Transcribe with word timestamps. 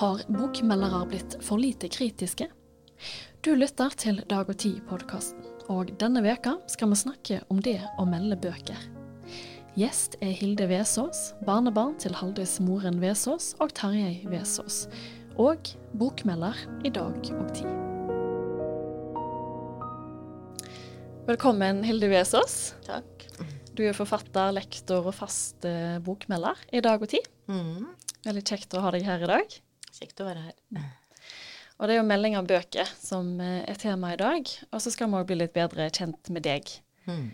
Har 0.00 0.22
bokmeldere 0.32 1.02
blitt 1.06 1.34
for 1.44 1.60
lite 1.60 1.88
kritiske? 1.92 2.46
Du 3.44 3.50
lytter 3.52 3.92
til 4.00 4.22
Dag 4.30 4.48
og 4.48 4.56
Tid-podkasten, 4.62 5.44
og 5.68 5.90
denne 6.00 6.22
veka 6.24 6.54
skal 6.72 6.88
vi 6.88 6.96
snakke 7.02 7.40
om 7.52 7.60
det 7.60 7.76
å 8.00 8.06
melde 8.08 8.38
bøker. 8.40 8.80
Gjest 9.76 10.16
er 10.24 10.32
Hilde 10.40 10.70
Vesaas, 10.72 11.34
barnebarn 11.44 11.98
til 12.00 12.16
Haldis 12.16 12.56
Moren 12.64 12.96
Vesaas 13.04 13.50
og 13.60 13.76
Tarjei 13.76 14.24
Vesaas, 14.32 14.86
og 15.36 15.68
bokmelder 15.92 16.56
i 16.80 16.96
Dag 16.96 17.20
og 17.36 17.52
Tid. 17.60 17.70
Velkommen, 21.28 21.84
Hilde 21.84 22.08
Vesaas. 22.08 22.70
Takk. 22.88 23.28
Du 23.76 23.84
er 23.84 23.92
forfatter, 23.92 24.56
lektor 24.56 25.12
og 25.12 25.20
fast 25.20 25.68
eh, 25.68 25.98
bokmelder 26.00 26.70
i 26.72 26.80
Dag 26.88 27.04
og 27.04 27.12
Tid. 27.12 27.34
Mm. 27.52 27.90
Veldig 28.24 28.48
kjekt 28.48 28.72
å 28.72 28.88
ha 28.88 28.96
deg 28.96 29.04
her 29.04 29.28
i 29.28 29.36
dag. 29.36 29.60
Kjekt 30.00 30.20
å 30.24 30.26
være 30.30 30.46
her. 30.48 30.88
Og 31.80 31.88
det 31.88 31.94
er 31.94 32.00
jo 32.02 32.08
melding 32.08 32.34
av 32.36 32.48
bøker 32.48 32.88
som 33.00 33.34
eh, 33.40 33.62
er 33.68 33.78
tema 33.80 34.12
i 34.14 34.18
dag. 34.20 34.48
Og 34.72 34.82
så 34.84 34.92
skal 34.92 35.08
vi 35.12 35.20
òg 35.20 35.28
bli 35.30 35.38
litt 35.40 35.54
bedre 35.56 35.86
kjent 35.92 36.28
med 36.32 36.44
deg. 36.44 36.68
Mm. 37.08 37.30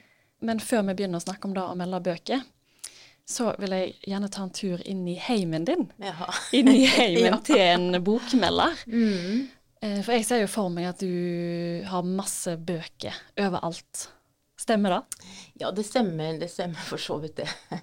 Men 0.46 0.60
før 0.62 0.84
vi 0.90 0.94
begynner 1.00 1.18
å 1.22 1.24
snakke 1.26 1.48
om 1.48 1.54
det 1.56 1.64
å 1.64 1.74
melde 1.78 2.02
bøker, 2.06 2.44
så 3.26 3.48
vil 3.58 3.72
jeg 3.74 3.94
gjerne 4.06 4.28
ta 4.30 4.44
en 4.46 4.52
tur 4.54 4.82
inn 4.86 5.00
i 5.10 5.16
heimen 5.18 5.64
din. 5.66 5.88
Jaha. 6.02 6.28
Inn 6.58 6.70
i 6.70 6.84
heimen 6.98 7.32
Ja. 7.32 7.38
til 7.46 7.62
en 7.64 7.98
bokmelder. 8.06 8.82
Mm. 8.86 9.46
For 10.02 10.14
jeg 10.16 10.24
ser 10.26 10.40
jo 10.44 10.50
for 10.50 10.70
meg 10.72 10.86
at 10.88 11.02
du 11.02 11.82
har 11.86 12.06
masse 12.06 12.54
bøker 12.58 13.14
overalt. 13.38 14.06
Stemmer 14.58 14.94
det? 14.94 15.26
Ja, 15.60 15.68
det 15.74 15.84
stemmer. 15.86 16.38
Det 16.40 16.48
stemmer 16.50 16.80
for 16.86 17.02
så 17.02 17.18
vidt, 17.22 17.42
det. 17.42 17.80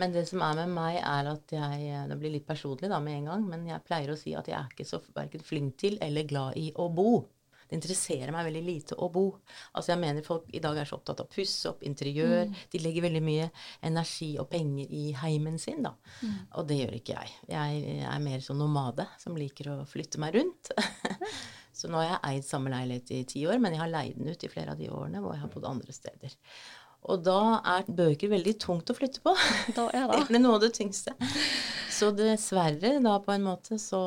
Men 0.00 0.14
det 0.14 0.26
som 0.30 0.42
er 0.46 0.62
med 0.62 0.72
meg, 0.76 1.00
er 1.00 1.32
at 1.32 1.52
jeg 1.54 2.06
Det 2.10 2.18
blir 2.20 2.34
litt 2.36 2.48
personlig 2.48 2.90
da 2.90 3.00
med 3.02 3.20
en 3.20 3.28
gang, 3.32 3.44
men 3.50 3.66
jeg 3.68 3.84
pleier 3.86 4.12
å 4.12 4.18
si 4.18 4.34
at 4.38 4.48
jeg 4.50 4.58
er 4.58 4.72
ikke 4.72 4.88
så 4.88 5.02
verken 5.14 5.44
flink 5.44 5.76
til 5.80 5.98
eller 6.04 6.28
glad 6.28 6.58
i 6.60 6.70
å 6.76 6.88
bo. 6.92 7.12
Det 7.70 7.78
interesserer 7.78 8.32
meg 8.34 8.48
veldig 8.48 8.62
lite 8.66 8.96
å 8.98 9.06
bo. 9.14 9.24
Altså 9.78 9.92
jeg 9.92 10.02
mener 10.02 10.26
Folk 10.26 10.48
i 10.50 10.62
dag 10.62 10.80
er 10.80 10.88
så 10.90 10.96
opptatt 10.98 11.22
av 11.22 11.28
å 11.28 11.30
pusse 11.30 11.70
opp 11.70 11.84
interiør. 11.86 12.50
De 12.72 12.80
legger 12.82 13.04
veldig 13.06 13.22
mye 13.22 13.46
energi 13.86 14.32
og 14.42 14.48
penger 14.50 14.90
i 14.90 15.04
heimen 15.20 15.58
sin, 15.62 15.84
da. 15.86 15.94
Og 16.58 16.66
det 16.66 16.80
gjør 16.80 16.96
ikke 16.98 17.14
jeg. 17.14 17.36
Jeg 17.52 18.02
er 18.10 18.26
mer 18.26 18.42
sånn 18.42 18.58
nomade 18.58 19.06
som 19.22 19.38
liker 19.38 19.70
å 19.70 19.78
flytte 19.86 20.18
meg 20.22 20.34
rundt. 20.40 20.72
så 21.78 21.86
nå 21.86 22.02
har 22.02 22.08
jeg 22.08 22.20
eid 22.32 22.48
samme 22.48 22.74
leilighet 22.74 23.14
i 23.14 23.22
ti 23.36 23.46
år, 23.46 23.62
men 23.62 23.76
jeg 23.76 23.84
har 23.84 23.94
leid 23.94 24.18
den 24.18 24.34
ut 24.34 24.44
i 24.44 24.50
flere 24.50 24.74
av 24.74 24.82
de 24.82 24.90
årene 24.90 25.22
hvor 25.22 25.38
jeg 25.38 25.44
har 25.44 25.54
bodd 25.54 25.70
andre 25.70 25.94
steder. 25.94 26.34
Og 27.08 27.22
da 27.24 27.60
er 27.76 27.88
bøker 27.88 28.32
veldig 28.32 28.54
tungt 28.60 28.90
å 28.92 28.96
flytte 28.96 29.22
på. 29.24 29.32
Da 29.78 29.88
er 29.96 30.10
det. 30.10 30.20
Det 30.28 30.36
er 30.36 30.44
noe 30.44 30.58
av 30.58 30.64
det 30.64 30.74
tyngste. 30.76 31.14
Så 31.90 32.10
dessverre, 32.16 32.98
da 33.02 33.16
på 33.24 33.32
en 33.34 33.46
måte, 33.46 33.78
så 33.80 34.00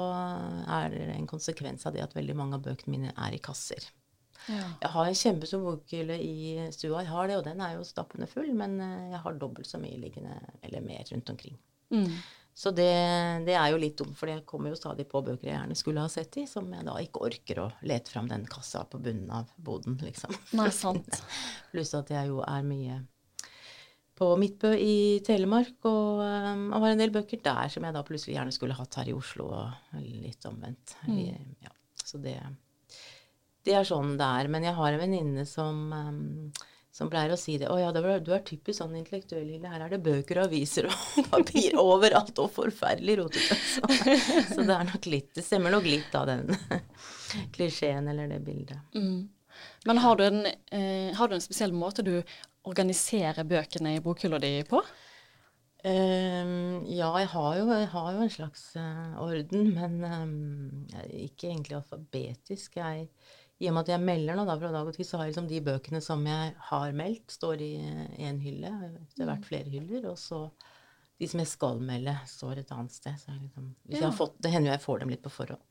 er 0.67 0.94
det 0.94 1.09
en 1.16 1.27
konsekvens 1.30 1.85
av 1.89 1.97
det 1.97 2.05
at 2.05 2.16
veldig 2.17 2.38
mange 2.38 2.58
av 2.58 2.63
bøkene 2.66 2.95
mine 2.95 3.13
er 3.13 3.35
i 3.35 3.41
kasser. 3.44 3.85
Ja. 4.52 4.63
Jeg 4.81 4.91
har 4.91 5.08
en 5.08 5.17
kjempestor 5.17 5.61
bokhylle 5.63 6.16
i 6.19 6.38
stua, 6.75 7.03
jeg 7.03 7.11
har 7.13 7.30
det, 7.30 7.38
og 7.39 7.45
den 7.47 7.61
er 7.63 7.77
jo 7.77 7.85
stappende 7.88 8.27
full, 8.27 8.50
men 8.59 8.75
eh, 8.83 9.11
jeg 9.13 9.22
har 9.23 9.38
dobbelt 9.39 9.69
så 9.69 9.80
mye 9.80 10.00
liggende, 10.02 10.35
eller 10.66 10.83
mer, 10.83 11.05
rundt 11.11 11.31
omkring. 11.31 11.55
Mm. 11.94 12.17
Så 12.53 12.69
det, 12.69 12.91
det 13.47 13.55
er 13.57 13.71
jo 13.73 13.79
litt 13.81 13.97
dumt, 13.97 14.13
for 14.17 14.29
det 14.29 14.43
kommer 14.49 14.69
jo 14.69 14.77
stadig 14.77 15.07
på 15.09 15.23
bøker 15.25 15.47
jeg 15.47 15.55
gjerne 15.55 15.77
skulle 15.77 16.03
ha 16.03 16.11
sett 16.11 16.37
i, 16.37 16.45
som 16.49 16.67
jeg 16.69 16.85
da 16.85 16.99
ikke 17.01 17.23
orker 17.25 17.63
å 17.63 17.69
lete 17.89 18.13
fram 18.13 18.29
den 18.29 18.45
kassa 18.49 18.83
på 18.85 19.01
bunnen 19.01 19.31
av 19.33 19.49
boden, 19.57 19.97
liksom. 20.03 20.35
Nei, 20.59 20.69
sant. 20.73 21.17
Pluss 21.73 21.95
at 21.97 22.13
jeg 22.13 22.29
jo 22.29 22.43
er 22.45 22.67
mye 22.67 22.99
på 24.13 24.27
Midtbø 24.37 24.73
i 24.77 24.97
Telemark, 25.25 25.79
og, 25.89 26.21
um, 26.21 26.67
og 26.69 26.85
har 26.85 26.93
en 26.93 27.01
del 27.01 27.13
bøker 27.13 27.41
der 27.43 27.71
som 27.73 27.85
jeg 27.87 27.95
da 27.95 28.03
plutselig 28.05 28.37
gjerne 28.37 28.53
skulle 28.53 28.77
hatt 28.77 28.99
her 28.99 29.09
i 29.09 29.15
Oslo, 29.17 29.49
og 29.49 30.03
litt 30.03 30.45
omvendt. 30.49 30.93
Eller, 31.07 31.41
Ja, 31.65 31.73
så 32.03 32.21
det, 32.21 32.38
det 33.66 33.73
er 33.79 33.88
sånn 33.88 34.13
det 34.19 34.28
er. 34.28 34.51
Men 34.53 34.67
jeg 34.67 34.78
har 34.78 34.94
en 34.94 35.01
venninne 35.01 35.47
som, 35.49 35.88
um, 35.89 36.53
som 36.93 37.09
pleier 37.09 37.33
å 37.33 37.39
si 37.39 37.57
det. 37.57 37.69
'Å 37.71 37.79
ja, 37.81 37.91
du 37.93 38.31
er 38.33 38.43
typisk 38.45 38.77
sånn 38.77 38.95
intellektuell, 38.99 39.47
Hilde. 39.49 39.71
Her 39.71 39.85
er 39.87 39.93
det 39.95 40.03
bøker 40.05 40.39
og 40.39 40.49
aviser 40.51 40.89
og 40.91 41.29
papir 41.33 41.77
overalt, 41.81 42.37
og 42.39 42.51
forferdelig 42.53 43.17
rotete.' 43.23 43.57
Så, 43.73 44.17
så 44.53 44.65
det 44.67 44.75
er 44.75 44.89
nok 44.91 45.07
litt 45.09 45.31
Det 45.33 45.45
stemmer 45.45 45.73
nok 45.73 45.87
litt 45.89 46.13
av 46.17 46.29
den 46.29 46.53
klisjeen 47.55 48.11
eller 48.11 48.29
det 48.29 48.43
bildet. 48.45 48.77
Mm. 48.93 49.23
Men 49.89 50.01
har 50.03 50.17
du, 50.17 50.25
en, 50.25 50.45
eh, 50.45 51.13
har 51.17 51.29
du 51.29 51.35
en 51.35 51.43
spesiell 51.43 51.73
måte 51.73 52.05
du 52.05 52.15
organiserer 52.69 53.43
bøkene 53.47 53.97
i 53.97 54.03
bokhylla 54.03 54.39
di 54.39 54.59
på? 54.67 54.81
Um, 55.83 56.85
ja, 56.87 57.09
jeg 57.19 57.27
har 57.33 57.55
jo, 57.57 57.65
jeg 57.75 57.87
har 57.91 58.11
jo 58.15 58.21
en 58.23 58.29
slags 58.31 58.61
uh, 58.79 59.17
orden, 59.19 59.73
men 59.75 59.97
um, 60.07 60.85
ikke 61.11 61.49
egentlig 61.49 61.75
alfabetisk. 61.75 62.77
Jeg, 62.79 63.09
I 63.63 63.69
og 63.69 63.78
med 63.78 63.85
at 63.85 63.94
jeg 63.94 64.03
melder 64.03 64.35
nå 64.35 64.44
da 64.47 64.57
fra 64.59 64.72
dag 64.74 64.90
tid, 64.91 65.07
så 65.07 65.18
har 65.18 65.28
jeg 65.28 65.34
liksom 65.34 65.50
de 65.50 65.59
bøkene 65.63 66.01
som 66.03 66.24
jeg 66.28 66.53
har 66.69 66.96
meldt, 67.00 67.31
står 67.31 67.63
i 67.63 67.74
én 68.19 68.41
hylle. 68.44 68.72
Det 69.16 69.24
har 69.24 69.35
vært 69.38 69.47
flere 69.47 69.72
hyller. 69.72 70.09
Og 70.12 70.18
så 70.19 70.46
de 71.22 71.29
som 71.31 71.40
jeg 71.40 71.51
skal 71.51 71.79
melde, 71.84 72.16
står 72.28 72.59
et 72.59 72.73
annet 72.75 72.96
sted. 72.96 73.16
Så 73.22 73.31
jeg 73.31 73.46
liksom, 73.46 73.69
hvis 73.88 74.02
jeg 74.02 74.09
har 74.09 74.18
fått, 74.18 74.35
det 74.44 74.52
hender 74.52 74.72
jo 74.72 74.75
jeg 74.75 74.84
får 74.84 75.03
dem 75.03 75.13
litt 75.13 75.23
på 75.23 75.31
forhånd. 75.31 75.63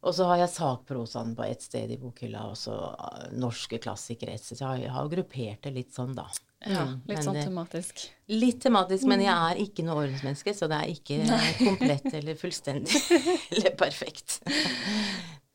Og 0.00 0.14
så 0.16 0.24
har 0.30 0.38
jeg 0.40 0.52
sakprosaen 0.54 1.34
på 1.36 1.44
ett 1.44 1.64
sted 1.64 1.90
i 1.92 1.98
bokhylla, 2.00 2.46
og 2.48 2.56
så 2.56 2.76
eh, 2.94 3.26
norske 3.36 3.80
klassikere 3.84 4.32
et 4.32 4.44
sted. 4.44 4.56
Så 4.62 4.70
jeg 4.80 4.92
har, 4.94 5.10
gruppert 5.12 5.66
det 5.66 5.74
litt 5.74 5.92
sånn, 5.96 6.14
da. 6.16 6.28
Ja, 6.30 6.46
Mm, 6.60 6.96
litt 7.08 7.16
men 7.16 7.24
sånn 7.24 7.36
tematisk. 7.40 8.02
Litt 8.28 8.58
tematisk, 8.60 9.06
men 9.08 9.22
jeg 9.24 9.32
er 9.32 9.60
ikke 9.62 9.84
noe 9.86 10.02
ordensmenneske, 10.02 10.52
så 10.52 10.66
det 10.68 10.76
er 10.76 10.90
ikke 10.92 11.38
komplett 11.56 12.08
eller 12.18 12.36
fullstendig 12.36 13.00
eller 13.56 13.72
perfekt. 13.80 14.42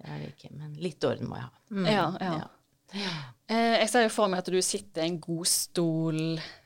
Det 0.05 0.13
er 0.13 0.19
det 0.21 0.33
ikke, 0.35 0.51
men 0.53 0.75
litt 0.77 1.05
orden 1.07 1.29
må 1.31 1.39
jeg 1.39 1.47
ha. 1.47 1.55
Mm, 1.73 1.87
Ja, 1.89 2.03
ja. 2.21 3.15
Eh, 3.49 3.79
jeg 3.81 3.89
ser 3.89 4.05
jo 4.05 4.11
for 4.13 4.29
meg 4.31 4.43
at 4.43 4.51
du 4.53 4.59
sitter 4.61 5.01
i 5.01 5.09
en 5.09 5.17
god 5.23 5.49
stol 5.49 6.19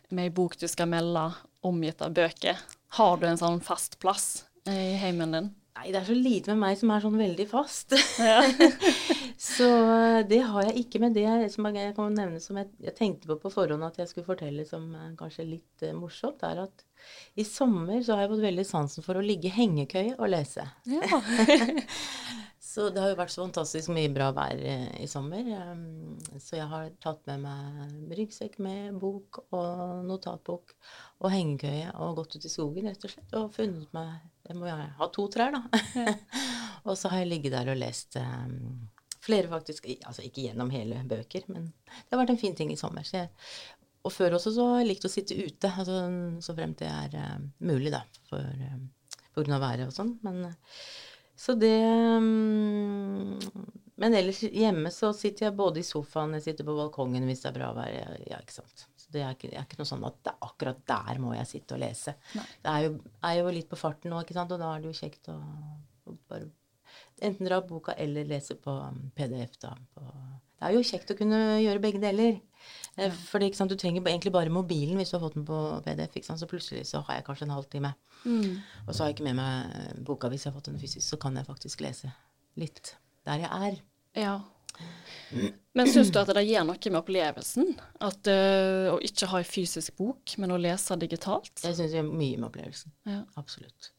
med 0.10 0.26
ei 0.26 0.34
bok 0.36 0.58
du 0.60 0.68
skal 0.68 0.90
melde, 0.92 1.24
omgitt 1.66 2.04
av 2.04 2.12
bøker. 2.16 2.60
Har 3.00 3.18
du 3.22 3.26
en 3.30 3.40
sånn 3.40 3.62
fast 3.64 3.98
plass 4.04 4.46
i 4.68 4.98
heimen 5.00 5.36
din? 5.36 5.50
Nei, 5.80 5.94
det 5.94 6.02
er 6.02 6.08
så 6.10 6.16
lite 6.18 6.52
med 6.52 6.60
meg 6.66 6.80
som 6.80 6.92
er 6.92 7.04
sånn 7.04 7.16
veldig 7.20 7.46
fast. 7.48 7.96
Ja. 8.20 8.42
så 9.56 9.70
eh, 9.94 10.20
det 10.28 10.42
har 10.50 10.68
jeg 10.68 10.84
ikke. 10.84 11.00
Men 11.00 11.16
det 11.16 11.28
som 11.54 11.68
jeg 11.72 11.94
kan 11.96 12.18
nevne 12.18 12.42
som 12.44 12.60
jeg, 12.60 12.68
jeg 12.84 12.96
tenkte 12.98 13.30
på 13.32 13.38
på 13.40 13.54
forhånd 13.54 13.88
at 13.88 14.02
jeg 14.02 14.12
skulle 14.12 14.28
fortelle 14.28 14.66
som 14.68 14.90
eh, 14.92 15.14
kanskje 15.20 15.48
litt 15.48 15.86
uh, 15.88 15.94
morsomt, 15.96 16.44
er 16.44 16.66
at 16.66 16.84
i 17.40 17.48
sommer 17.48 18.04
så 18.04 18.18
har 18.18 18.26
jeg 18.26 18.34
fått 18.34 18.44
veldig 18.50 18.68
sansen 18.68 19.06
for 19.06 19.20
å 19.20 19.24
ligge 19.24 19.48
i 19.48 19.56
hengekøye 19.56 20.18
og 20.18 20.28
lese. 20.36 20.68
ja. 20.92 21.22
Så 22.70 22.92
det 22.94 23.02
har 23.02 23.10
jo 23.10 23.18
vært 23.18 23.34
så 23.34 23.42
fantastisk 23.42 23.90
mye 23.96 24.12
bra 24.14 24.28
vær 24.36 24.60
eh, 24.62 24.92
i 25.02 25.08
sommer. 25.10 25.48
Så 26.38 26.60
jeg 26.60 26.68
har 26.70 26.92
tatt 27.02 27.24
med 27.26 27.42
meg 27.42 28.14
ryggsekk 28.20 28.60
med 28.62 29.00
bok 29.02 29.40
og 29.48 30.04
notatbok 30.06 30.76
og 31.24 31.34
hengekøye 31.34 31.96
og 31.98 32.20
gått 32.20 32.38
ut 32.38 32.46
i 32.46 32.52
skogen 32.54 32.92
rett 32.92 33.08
og 33.08 33.14
slett 33.16 33.34
og 33.40 33.50
funnet 33.56 33.90
meg 33.96 34.20
Jeg 34.46 34.60
må 34.60 34.70
jeg 34.70 34.86
ha 35.00 35.10
to 35.16 35.26
trær, 35.34 35.58
da. 35.58 35.82
og 36.88 36.94
så 36.94 37.10
har 37.10 37.24
jeg 37.24 37.32
ligget 37.34 37.58
der 37.58 37.74
og 37.74 37.82
lest 37.82 38.20
flere 39.26 39.50
faktisk 39.50 39.90
Altså 39.96 40.28
ikke 40.28 40.46
gjennom 40.46 40.70
hele 40.74 41.02
bøker, 41.10 41.50
men 41.50 41.72
det 41.90 42.14
har 42.14 42.22
vært 42.22 42.38
en 42.38 42.42
fin 42.46 42.56
ting 42.56 42.70
i 42.74 42.78
sommer. 42.80 43.06
Jeg, 43.10 43.34
og 44.06 44.14
før 44.14 44.38
også 44.38 44.54
så 44.54 44.72
har 44.76 44.84
jeg 44.84 44.94
likt 44.94 45.10
å 45.10 45.16
sitte 45.18 45.42
ute, 45.42 45.74
altså 45.74 46.04
så 46.46 46.56
fremt 46.58 46.86
det 46.86 46.90
er 46.90 47.50
mulig, 47.66 47.92
da, 47.98 48.06
for, 48.30 48.46
um, 48.46 48.90
på 49.34 49.42
grunn 49.42 49.58
av 49.58 49.66
været 49.66 49.90
og 49.90 49.96
sånn. 49.96 50.20
Men 50.26 50.54
så 51.40 51.54
det 51.56 51.72
mm, 52.20 53.40
Men 54.00 54.16
ellers 54.18 54.42
hjemme 54.44 54.92
så 54.92 55.14
sitter 55.16 55.48
jeg 55.48 55.56
både 55.60 55.80
i 55.80 55.88
sofaen, 55.88 56.36
jeg 56.36 56.50
sitter 56.50 56.68
på 56.68 56.76
balkongen 56.76 57.28
hvis 57.30 57.46
det 57.46 57.52
er 57.52 57.58
bra 57.58 57.70
vær. 57.78 57.92
Ja, 58.28 58.40
ikke 58.40 58.58
sant. 58.58 58.86
Så 59.00 59.12
det 59.16 59.24
er 59.24 59.36
ikke, 59.36 59.52
er 59.54 59.64
ikke 59.64 59.80
noe 59.80 59.90
sånn 59.90 60.04
at 60.08 60.20
det 60.28 60.36
akkurat 60.46 60.82
der 60.92 61.20
må 61.24 61.34
jeg 61.38 61.50
sitte 61.52 61.78
og 61.78 61.84
lese. 61.84 62.16
Nei. 62.36 62.46
Det 62.64 62.74
er 62.74 62.86
jo, 62.88 62.94
er 63.32 63.40
jo 63.40 63.54
litt 63.56 63.72
på 63.72 63.80
farten 63.80 64.12
nå, 64.14 64.22
ikke 64.24 64.36
sant, 64.36 64.56
og 64.56 64.62
da 64.62 64.74
er 64.74 64.84
det 64.84 64.92
jo 64.92 65.00
kjekt 65.00 65.32
å, 65.32 65.38
å 66.08 66.16
bare 66.32 66.52
enten 67.24 67.48
dra 67.48 67.60
opp 67.62 67.72
boka 67.72 67.96
eller 68.00 68.28
lese 68.28 68.56
på 68.60 68.72
um, 68.72 69.02
PDF, 69.16 69.56
da. 69.64 69.74
På, 69.96 70.06
det 70.60 70.68
er 70.68 70.76
jo 70.76 70.86
kjekt 70.86 71.12
å 71.14 71.18
kunne 71.18 71.40
gjøre 71.64 71.84
begge 71.84 72.02
deler. 72.04 72.40
Ja. 73.00 73.10
For 73.30 73.40
du 73.40 73.76
trenger 73.80 74.04
egentlig 74.04 74.34
bare 74.36 74.52
mobilen 74.52 75.00
hvis 75.00 75.14
du 75.14 75.16
har 75.16 75.24
fått 75.24 75.38
den 75.38 75.48
på 75.48 75.58
PDF, 75.86 76.18
så 76.28 76.50
plutselig 76.50 76.86
så 76.90 77.04
har 77.08 77.20
jeg 77.20 77.28
kanskje 77.30 77.48
en 77.48 77.56
halvtime. 77.56 77.94
Mm. 78.26 78.60
Og 78.86 78.92
så 78.92 79.04
har 79.04 79.10
jeg 79.10 79.20
ikke 79.20 79.30
med 79.30 79.40
meg 79.40 79.76
eh, 79.80 80.00
boka 80.04 80.32
hvis 80.32 80.46
jeg 80.46 80.52
har 80.52 80.60
fått 80.60 80.72
den 80.72 80.82
fysisk, 80.82 81.06
så 81.08 81.20
kan 81.22 81.38
jeg 81.40 81.48
faktisk 81.48 81.84
lese 81.86 82.12
litt 82.60 82.96
der 83.28 83.46
jeg 83.46 83.70
er. 83.70 83.84
ja. 84.20 84.40
Men 85.76 85.90
syns 85.92 86.12
du 86.14 86.20
at 86.22 86.30
det 86.34 86.46
gjør 86.48 86.66
noe 86.68 86.92
med 86.92 87.00
opplevelsen? 87.00 87.74
At 88.06 88.30
uh, 88.32 88.94
å 88.94 88.98
ikke 89.04 89.28
ha 89.32 89.42
ei 89.42 89.48
fysisk 89.48 89.98
bok, 90.00 90.36
men 90.42 90.54
å 90.56 90.60
lese 90.62 90.98
digitalt? 91.00 91.52
Jeg 91.64 91.76
syns 91.78 91.92
det 91.92 92.00
gjør 92.00 92.10
mye 92.10 92.38
med 92.38 92.48
opplevelsen. 92.50 92.94
Ja. 93.10 93.22
Absolutt. 93.40 93.92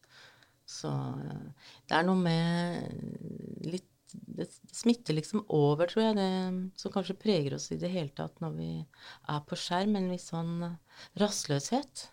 Så 0.71 0.89
eh, 0.89 1.71
det 1.89 1.97
er 1.97 2.05
noe 2.07 2.19
med 2.19 3.65
litt 3.67 3.90
Det 4.11 4.47
smitter 4.75 5.17
liksom 5.17 5.45
over, 5.47 5.89
tror 5.91 6.05
jeg, 6.05 6.17
det 6.17 6.81
som 6.81 6.93
kanskje 6.93 7.19
preger 7.19 7.57
oss 7.57 7.69
i 7.71 7.79
det 7.81 7.91
hele 7.93 8.13
tatt 8.15 8.39
når 8.43 8.55
vi 8.57 8.71
er 8.79 9.43
på 9.47 9.59
skjerm. 9.59 9.97
En 9.99 10.11
viss 10.13 10.29
sånn 10.33 10.57
rastløshet. 10.61 11.21
rastløshet. 11.21 12.09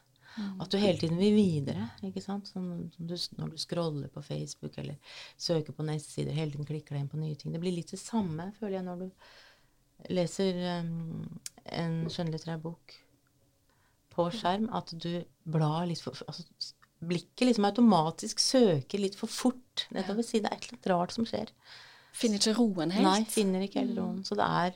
At 0.62 0.70
du 0.70 0.78
hele 0.78 0.98
tiden 1.00 1.18
vil 1.18 1.34
videre. 1.34 1.88
ikke 2.06 2.22
sant? 2.22 2.48
Sånn, 2.52 2.88
som 2.94 3.10
du, 3.10 3.14
når 3.40 3.52
du 3.52 3.58
scroller 3.60 4.12
på 4.12 4.22
Facebook 4.22 4.78
eller 4.78 5.16
søker 5.40 5.74
på 5.74 5.86
nettsider, 5.86 6.34
hele 6.36 6.54
tiden 6.54 6.68
klikker 6.68 6.94
deg 6.94 7.04
inn 7.04 7.10
på 7.10 7.20
nye 7.20 7.38
ting. 7.38 7.52
Det 7.54 7.62
blir 7.62 7.74
litt 7.74 7.92
det 7.94 8.00
samme, 8.00 8.50
føler 8.58 8.78
jeg, 8.78 8.86
når 8.86 9.02
du 9.02 10.12
leser 10.14 10.60
um, 10.78 11.24
en 11.74 12.00
skjønnlitterær 12.12 12.60
bok 12.62 12.94
på 14.14 14.28
skjerm, 14.34 14.68
at 14.74 14.92
du 14.94 15.24
blar 15.46 15.86
litt 15.90 16.02
for 16.02 16.14
altså, 16.30 16.46
Blikket 16.98 17.46
liksom 17.46 17.68
automatisk 17.68 18.40
søker 18.42 19.02
litt 19.02 19.18
for 19.18 19.30
fort 19.30 19.86
nedover 19.94 20.26
siden. 20.26 20.48
Det 20.48 20.50
er 20.50 20.56
et 20.56 20.64
eller 20.66 20.78
annet 20.78 20.90
rart 20.92 21.14
som 21.14 21.28
skjer. 21.28 21.52
Finner 22.18 22.40
ikke 22.40 22.56
roen 22.58 22.94
helt? 22.94 23.06
Nei, 23.06 23.20
finner 23.30 23.62
ikke 23.64 23.84
helt 23.84 23.98
roen. 24.00 24.24
Så 24.26 24.38
det 24.38 24.48
er, 24.48 24.74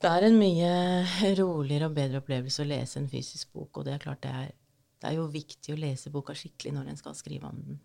det 0.00 0.12
er 0.14 0.26
en 0.28 0.38
mye 0.40 1.34
roligere 1.42 1.90
og 1.90 1.98
bedre 1.98 2.22
opplevelse 2.22 2.64
å 2.64 2.70
lese 2.70 3.00
en 3.02 3.10
fysisk 3.10 3.52
bok. 3.52 3.82
Og 3.82 3.88
det 3.88 3.96
er 3.96 4.04
klart 4.06 4.22
det 4.24 4.32
er, 4.32 4.54
det 5.00 5.10
er 5.10 5.18
jo 5.18 5.28
viktig 5.32 5.74
å 5.74 5.80
lese 5.80 6.12
boka 6.14 6.36
skikkelig 6.36 6.74
når 6.76 6.92
en 6.92 7.00
skal 7.00 7.18
skrive 7.18 7.50
om 7.50 7.60
den. 7.66 7.80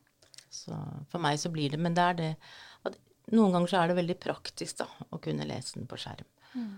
Så 0.54 0.78
for 1.12 1.20
meg 1.20 1.40
så 1.42 1.50
blir 1.52 1.74
det 1.74 1.82
Men 1.82 1.98
det 1.98 2.04
er 2.06 2.18
det 2.20 2.32
at 2.88 2.96
noen 3.36 3.52
ganger 3.56 3.72
så 3.72 3.82
er 3.82 3.90
det 3.90 3.98
veldig 3.98 4.16
praktisk 4.22 4.78
da, 4.84 4.88
å 5.12 5.20
kunne 5.20 5.48
lese 5.50 5.80
den 5.80 5.90
på 5.90 5.98
skjerm. 6.00 6.28
Mm. 6.54 6.74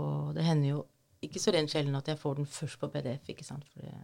Og 0.00 0.34
det 0.36 0.44
hender 0.44 0.72
jo 0.72 0.80
ikke 1.24 1.40
så 1.40 1.54
rent 1.54 1.72
sjelden 1.72 1.96
at 1.96 2.08
jeg 2.10 2.20
får 2.20 2.40
den 2.40 2.48
først 2.50 2.80
på 2.80 2.90
PDF, 2.92 3.30
ikke 3.32 3.46
sant. 3.46 3.64
For 3.72 3.86
det, 3.86 3.94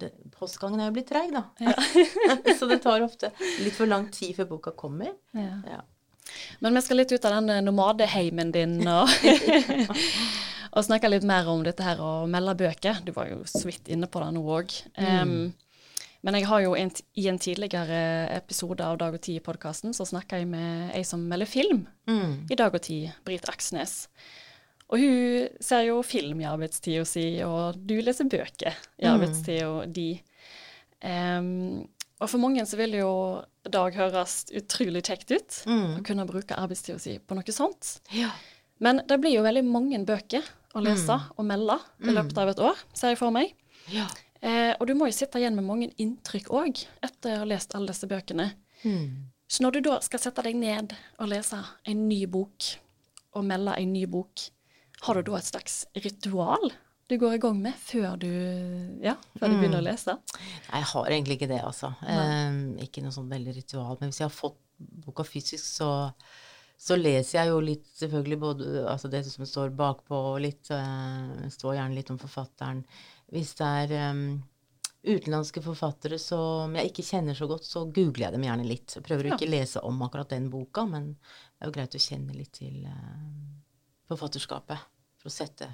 det, 0.00 0.10
postgangen 0.34 0.80
er 0.80 0.90
jo 0.90 0.96
blitt 0.96 1.10
treig, 1.10 1.32
da. 1.34 1.44
Ja. 1.60 1.74
så 2.58 2.68
det 2.70 2.80
tar 2.84 3.04
ofte 3.04 3.32
litt 3.62 3.76
for 3.76 3.90
lang 3.90 4.08
tid 4.14 4.36
før 4.38 4.54
boka 4.56 4.74
kommer. 4.76 5.12
Ja. 5.36 5.58
ja. 5.68 5.80
Men 6.64 6.74
vi 6.74 6.82
skal 6.84 7.02
litt 7.02 7.12
ut 7.12 7.26
av 7.28 7.36
den 7.40 7.66
nomadeheimen 7.66 8.52
din 8.54 8.78
og, 8.88 9.10
og 10.74 10.86
snakke 10.86 11.10
litt 11.12 11.26
mer 11.28 11.48
om 11.52 11.64
dette 11.66 11.84
her 11.84 12.00
å 12.02 12.24
melde 12.30 12.56
bøker. 12.64 13.02
Du 13.04 13.12
var 13.16 13.30
jo 13.30 13.42
så 13.48 13.66
vidt 13.68 13.90
inne 13.92 14.08
på 14.10 14.22
det 14.22 14.32
nå 14.36 14.44
òg. 14.56 14.74
Um, 14.96 15.52
men 16.24 16.38
jeg 16.38 16.48
har 16.48 16.62
jo 16.64 16.72
en, 16.78 16.90
i 17.20 17.26
en 17.28 17.38
tidligere 17.38 17.98
episode 18.32 18.80
av 18.80 18.96
Dag 19.00 19.16
og 19.18 19.20
Tid-podkasten 19.26 19.92
så 19.92 20.06
snakka 20.08 20.40
jeg 20.40 20.48
med 20.48 20.94
ei 20.96 21.02
som 21.04 21.26
melder 21.28 21.50
film 21.50 21.84
mm. 22.08 22.48
i 22.48 22.56
Dag 22.56 22.72
og 22.72 22.80
Tid, 22.86 23.12
Britt 23.28 23.50
Aksnes. 23.52 24.06
Og 24.94 25.02
hun 25.02 25.48
ser 25.64 25.88
jo 25.88 25.98
film 26.06 26.44
i 26.44 26.46
arbeidstida 26.46 27.02
si, 27.08 27.26
og 27.42 27.80
du 27.82 27.96
leser 27.98 28.28
bøker 28.30 28.70
i 28.70 29.08
mm. 29.08 29.10
arbeidstida 29.10 29.70
di. 29.90 30.12
Um, 31.02 31.82
og 32.22 32.30
for 32.30 32.38
mange 32.40 32.62
så 32.68 32.78
vil 32.78 32.94
jo 33.00 33.10
dag 33.66 33.96
høres 33.98 34.44
utrolig 34.54 35.02
kjekt 35.08 35.32
ut 35.34 35.56
mm. 35.66 35.96
å 35.98 36.04
kunne 36.06 36.26
bruke 36.28 36.56
arbeidstida 36.56 37.00
si 37.02 37.16
på 37.18 37.34
noe 37.34 37.56
sånt. 37.56 37.96
Ja. 38.14 38.30
Men 38.78 39.02
det 39.08 39.18
blir 39.22 39.34
jo 39.34 39.42
veldig 39.44 39.64
mange 39.66 39.98
bøker 40.06 40.46
å 40.74 40.82
lese 40.84 41.18
mm. 41.18 41.26
og 41.34 41.48
melde 41.48 41.78
i 42.04 42.08
mm. 42.08 42.14
løpet 42.20 42.40
av 42.44 42.52
et 42.52 42.62
år, 42.70 42.86
ser 42.94 43.14
jeg 43.14 43.20
for 43.20 43.34
meg. 43.34 43.50
Ja. 43.90 44.06
Eh, 44.44 44.72
og 44.78 44.86
du 44.86 44.94
må 44.98 45.08
jo 45.10 45.16
sitte 45.16 45.40
igjen 45.40 45.58
med 45.58 45.66
mange 45.66 45.90
inntrykk 46.00 46.50
òg, 46.54 46.86
etter 47.04 47.38
å 47.38 47.42
ha 47.42 47.50
lest 47.50 47.74
alle 47.74 47.90
disse 47.90 48.08
bøkene. 48.10 48.52
Mm. 48.84 49.32
Så 49.50 49.64
når 49.64 49.76
du 49.76 49.84
da 49.88 49.98
skal 50.04 50.22
sette 50.22 50.44
deg 50.46 50.58
ned 50.58 50.94
og 51.18 51.30
lese 51.30 51.58
en 51.88 52.06
ny 52.08 52.24
bok, 52.30 52.74
og 53.34 53.46
melde 53.46 53.74
en 53.80 53.94
ny 53.94 54.04
bok, 54.10 54.46
har 55.04 55.20
du 55.20 55.30
da 55.30 55.38
et 55.38 55.48
slags 55.48 55.84
ritual 55.94 56.72
du 57.06 57.18
går 57.20 57.34
i 57.36 57.40
gang 57.40 57.58
med 57.60 57.76
før 57.76 58.16
du, 58.16 58.30
ja, 59.04 59.12
før 59.36 59.52
du 59.52 59.58
begynner 59.58 59.82
å 59.82 59.84
mm. 59.84 59.88
lese? 59.90 60.14
Nei, 60.70 60.78
jeg 60.80 60.88
har 60.94 61.10
egentlig 61.10 61.36
ikke 61.36 61.50
det, 61.50 61.60
altså. 61.60 61.90
Eh, 62.08 62.56
ikke 62.86 63.04
noe 63.04 63.12
sånn 63.12 63.28
veldig 63.28 63.52
ritual. 63.58 63.98
Men 64.00 64.08
hvis 64.08 64.22
jeg 64.22 64.28
har 64.30 64.32
fått 64.32 64.56
boka 65.04 65.26
fysisk, 65.28 65.66
så, 65.66 65.90
så 66.80 66.96
leser 66.96 67.42
jeg 67.42 67.50
jo 67.52 67.58
litt 67.60 67.84
selvfølgelig 68.00 68.38
både 68.40 68.86
altså 68.88 69.10
det 69.12 69.20
som 69.28 69.44
står 69.48 69.74
bakpå, 69.76 70.22
og 70.32 70.40
litt 70.46 70.72
Eh, 70.72 71.44
Står 71.52 71.76
gjerne 71.76 71.98
litt 71.98 72.14
om 72.14 72.20
forfatteren. 72.22 72.80
Hvis 73.36 73.52
det 73.60 73.68
er 73.82 73.94
eh, 73.98 74.24
utenlandske 75.04 75.60
forfattere 75.60 76.16
som 76.22 76.72
jeg 76.80 76.88
ikke 76.88 77.04
kjenner 77.04 77.36
så 77.36 77.50
godt, 77.50 77.68
så 77.68 77.84
googler 77.84 78.30
jeg 78.30 78.38
dem 78.38 78.48
gjerne 78.48 78.70
litt. 78.70 78.96
Prøver 79.04 79.28
å 79.28 79.36
ikke 79.36 79.52
lese 79.52 79.84
om 79.84 80.00
akkurat 80.08 80.32
den 80.32 80.48
boka, 80.52 80.88
men 80.88 81.12
det 81.18 81.60
er 81.60 81.68
jo 81.68 81.76
greit 81.76 82.00
å 82.00 82.00
kjenne 82.00 82.32
litt 82.32 82.56
til 82.56 82.88
uh, 82.88 83.28
forfatterskapet 84.08 84.93
for 85.24 85.32
å 85.32 85.38
sette 85.40 85.72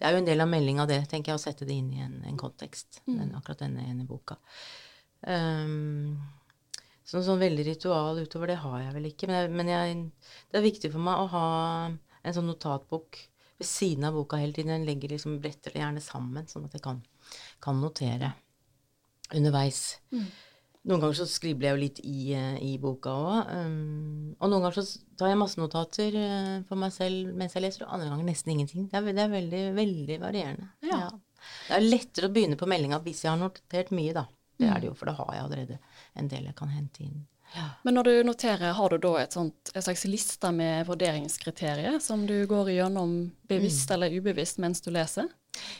det 0.00 0.06
er 0.08 0.14
jo 0.14 0.20
en 0.22 0.28
del 0.28 0.40
av 0.42 0.48
meldinga, 0.48 0.86
det, 0.88 1.02
tenker 1.10 1.32
jeg, 1.32 1.38
å 1.38 1.42
sette 1.42 1.66
det 1.68 1.76
inn 1.76 1.90
i 1.92 2.02
en, 2.02 2.20
en 2.26 2.38
kontekst. 2.40 3.02
Mm. 3.04 3.16
Den, 3.18 3.32
akkurat 3.36 3.62
denne 3.62 3.84
ene 3.84 4.06
boka. 4.08 4.38
Um, 5.20 6.16
så 7.04 7.20
sånn 7.26 7.42
veldig 7.42 7.66
ritual 7.66 8.22
utover 8.22 8.52
det 8.52 8.60
har 8.62 8.78
jeg 8.84 8.94
vel 8.96 9.08
ikke. 9.10 9.28
Men, 9.28 9.36
jeg, 9.36 9.52
men 9.60 9.72
jeg, 9.72 9.98
det 10.48 10.60
er 10.60 10.64
viktig 10.64 10.92
for 10.94 11.04
meg 11.04 11.20
å 11.20 11.30
ha 11.34 11.46
en 11.90 12.36
sånn 12.36 12.48
notatbok 12.48 13.18
ved 13.60 13.68
siden 13.68 14.08
av 14.08 14.16
boka 14.16 14.40
hele 14.40 14.56
tiden. 14.56 14.72
Jeg 14.78 14.88
legger 14.88 15.14
liksom, 15.16 15.40
bretter 15.42 15.74
det 15.74 15.82
gjerne 15.82 16.04
sammen, 16.04 16.48
sånn 16.48 16.68
at 16.70 16.78
jeg 16.78 16.84
kan, 16.86 17.02
kan 17.62 17.82
notere 17.82 18.32
underveis. 19.36 19.98
Mm. 20.14 20.30
Noen 20.88 21.02
ganger 21.02 21.18
så 21.18 21.26
skribler 21.28 21.68
jeg 21.68 21.76
jo 21.76 21.80
litt 21.82 21.98
i, 22.08 22.20
eh, 22.32 22.54
i 22.64 22.76
boka 22.80 23.12
òg. 23.12 23.50
Um, 23.52 24.30
og 24.38 24.48
noen 24.48 24.64
ganger 24.64 24.78
så 24.78 24.84
tar 25.20 25.28
jeg 25.28 25.40
masse 25.42 25.60
notater 25.60 26.16
uh, 26.16 26.54
for 26.68 26.80
meg 26.80 26.94
selv 26.94 27.34
mens 27.36 27.56
jeg 27.56 27.66
leser, 27.66 27.84
og 27.84 27.96
andre 27.96 28.08
ganger 28.08 28.30
nesten 28.30 28.54
ingenting. 28.54 28.86
Det 28.88 28.96
er, 28.96 29.10
det 29.12 29.26
er 29.26 29.34
veldig, 29.34 29.64
veldig 29.76 30.20
varierende. 30.22 30.70
Ja. 30.88 31.02
Ja. 31.04 31.10
Det 31.68 31.76
er 31.76 31.84
lettere 31.84 32.30
å 32.30 32.32
begynne 32.32 32.56
på 32.60 32.68
meldinga 32.68 33.00
hvis 33.04 33.24
jeg 33.26 33.32
har 33.32 33.40
notert 33.40 33.92
mye, 33.96 34.14
da. 34.16 34.24
Det 34.60 34.68
er 34.68 34.80
det 34.80 34.90
jo, 34.90 34.96
for 34.96 35.08
da 35.08 35.16
har 35.16 35.34
jeg 35.34 35.44
allerede 35.46 35.76
en 36.20 36.26
del 36.28 36.48
jeg 36.50 36.56
kan 36.58 36.72
hente 36.72 37.04
inn. 37.04 37.20
Ja. 37.54 37.66
Men 37.82 37.96
når 37.96 38.06
du 38.06 38.12
noterer, 38.28 38.72
har 38.76 38.92
du 38.92 38.98
da 39.02 39.12
et, 39.22 39.34
sånt, 39.34 39.72
en 39.74 39.82
slags 39.82 40.04
liste 40.06 40.52
med 40.54 40.86
vurderingskriterier 40.86 41.98
som 42.02 42.26
du 42.28 42.44
går 42.50 42.70
gjennom 42.76 43.14
bevisst 43.50 43.90
mm. 43.90 43.94
eller 43.96 44.16
ubevisst 44.20 44.60
mens 44.62 44.84
du 44.84 44.92
leser? 44.94 45.28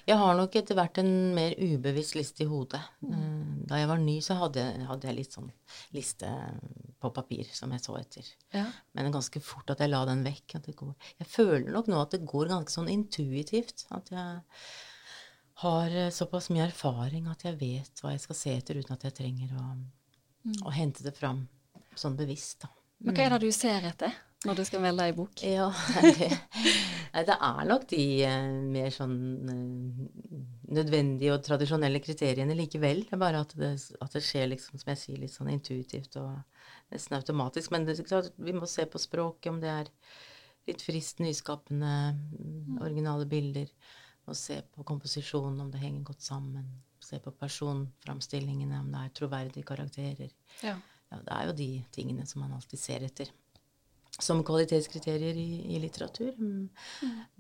Jeg 0.08 0.19
har 0.19 0.35
nok 0.35 0.56
etter 0.58 0.76
hvert 0.76 0.99
en 0.99 1.12
mer 1.37 1.55
ubevisst 1.61 2.17
liste 2.19 2.44
i 2.44 2.49
hodet. 2.50 2.81
Mm. 3.06 3.50
Da 3.70 3.78
jeg 3.78 3.87
var 3.87 4.00
ny, 4.02 4.17
så 4.25 4.34
hadde, 4.40 4.64
hadde, 4.88 5.06
jeg 5.06 5.17
litt 5.20 5.34
sånn 5.37 5.50
liste 5.94 6.28
på 7.00 7.12
papir 7.14 7.49
som 7.55 7.70
jeg 7.70 7.84
så 7.84 7.94
etter. 8.00 8.31
Ja. 8.56 8.64
Men 8.99 9.12
ganske 9.14 9.43
fort 9.44 9.70
at 9.70 9.82
jeg 9.82 9.93
la 9.93 10.02
den 10.08 10.25
vekk. 10.26 10.56
jeg 10.58 11.28
føler 11.31 11.70
nok 11.70 11.90
nå 11.90 12.00
at 12.00 12.17
det 12.17 12.26
går 12.26 12.50
ganske 12.50 12.75
sånn 12.75 12.90
intuitivt. 12.90 13.87
At 13.94 14.11
jeg 14.11 14.40
har 15.62 15.96
eh, 16.02 16.11
såpass 16.11 16.50
mye 16.50 16.67
erfaring 16.67 17.28
at 17.31 17.44
jeg 17.46 17.61
vet 17.61 18.02
hva 18.02 18.14
jeg 18.17 18.25
skal 18.25 18.40
se 18.40 18.56
etter, 18.56 18.81
uten 18.81 18.96
at 18.96 19.06
jeg 19.06 19.17
trenger 19.20 19.55
å, 19.55 19.69
mm. 19.76 20.58
å 20.67 20.75
hente 20.75 21.06
det 21.06 21.14
fram 21.14 21.44
sånn 21.94 22.19
bevisst. 22.19 22.64
da. 22.64 22.75
Men 23.05 23.14
hva 23.14 23.28
er 23.28 23.37
det 23.37 23.46
du 23.46 23.55
ser 23.55 23.87
etter 23.87 24.19
når 24.47 24.57
du 24.57 24.63
skal 24.65 24.83
melde 24.85 25.07
ei 25.07 25.17
bok? 25.17 25.43
Ja, 25.51 25.69
det, 26.01 27.27
det, 27.27 27.37
er 27.37 27.65
nok 27.67 27.87
de 27.91 28.03
uh, 28.23 28.51
mer 28.71 28.93
sånn 28.95 29.17
uh, 29.51 30.43
nødvendige 30.71 31.35
og 31.35 31.43
tradisjonelle 31.45 32.01
kriteriene 32.03 32.55
likevel. 32.55 33.03
Det 33.09 33.17
er 33.17 33.21
bare 33.21 33.41
at 33.44 33.55
det, 33.59 33.73
at 33.99 34.15
det, 34.15 34.23
skjer, 34.25 34.47
liksom, 34.53 34.79
som 34.79 34.93
jeg 34.93 35.01
sier, 35.01 35.20
litt 35.20 35.35
sånn 35.35 35.51
intuitivt 35.53 36.15
og 36.23 36.37
nesten 36.94 37.19
automatisk. 37.19 37.75
Men 37.75 37.89
det, 37.89 37.99
vi 38.39 38.55
må 38.55 38.69
se 38.70 38.87
på 38.87 39.03
språket, 39.03 39.51
om 39.53 39.59
det 39.63 39.73
er 39.73 39.91
litt 40.70 40.85
friskt, 40.87 41.19
nyskapende, 41.25 41.97
mm. 42.15 42.79
originale 42.85 43.27
bilder. 43.29 43.67
Og 44.31 44.39
se 44.39 44.61
på 44.63 44.87
komposisjonen, 44.87 45.59
om 45.65 45.75
det 45.75 45.82
henger 45.82 46.13
godt 46.13 46.23
sammen. 46.23 46.70
Se 47.03 47.19
på 47.19 47.35
personframstillingene, 47.35 48.85
om 48.85 48.94
det 48.94 49.03
er 49.03 49.19
troverdige 49.19 49.67
karakterer. 49.67 50.32
Ja 50.63 50.79
ja, 51.11 51.19
det 51.19 51.35
er 51.35 51.47
jo 51.49 51.55
de 51.59 51.70
tingene 51.94 52.27
som 52.29 52.44
man 52.44 52.55
alltid 52.55 52.81
ser 52.81 53.05
etter 53.06 53.31
som 54.24 54.43
kvalitetskriterier 54.46 55.36
i, 55.39 55.50
i 55.74 55.81
litteratur. 55.82 56.32
Mm. 56.39 56.69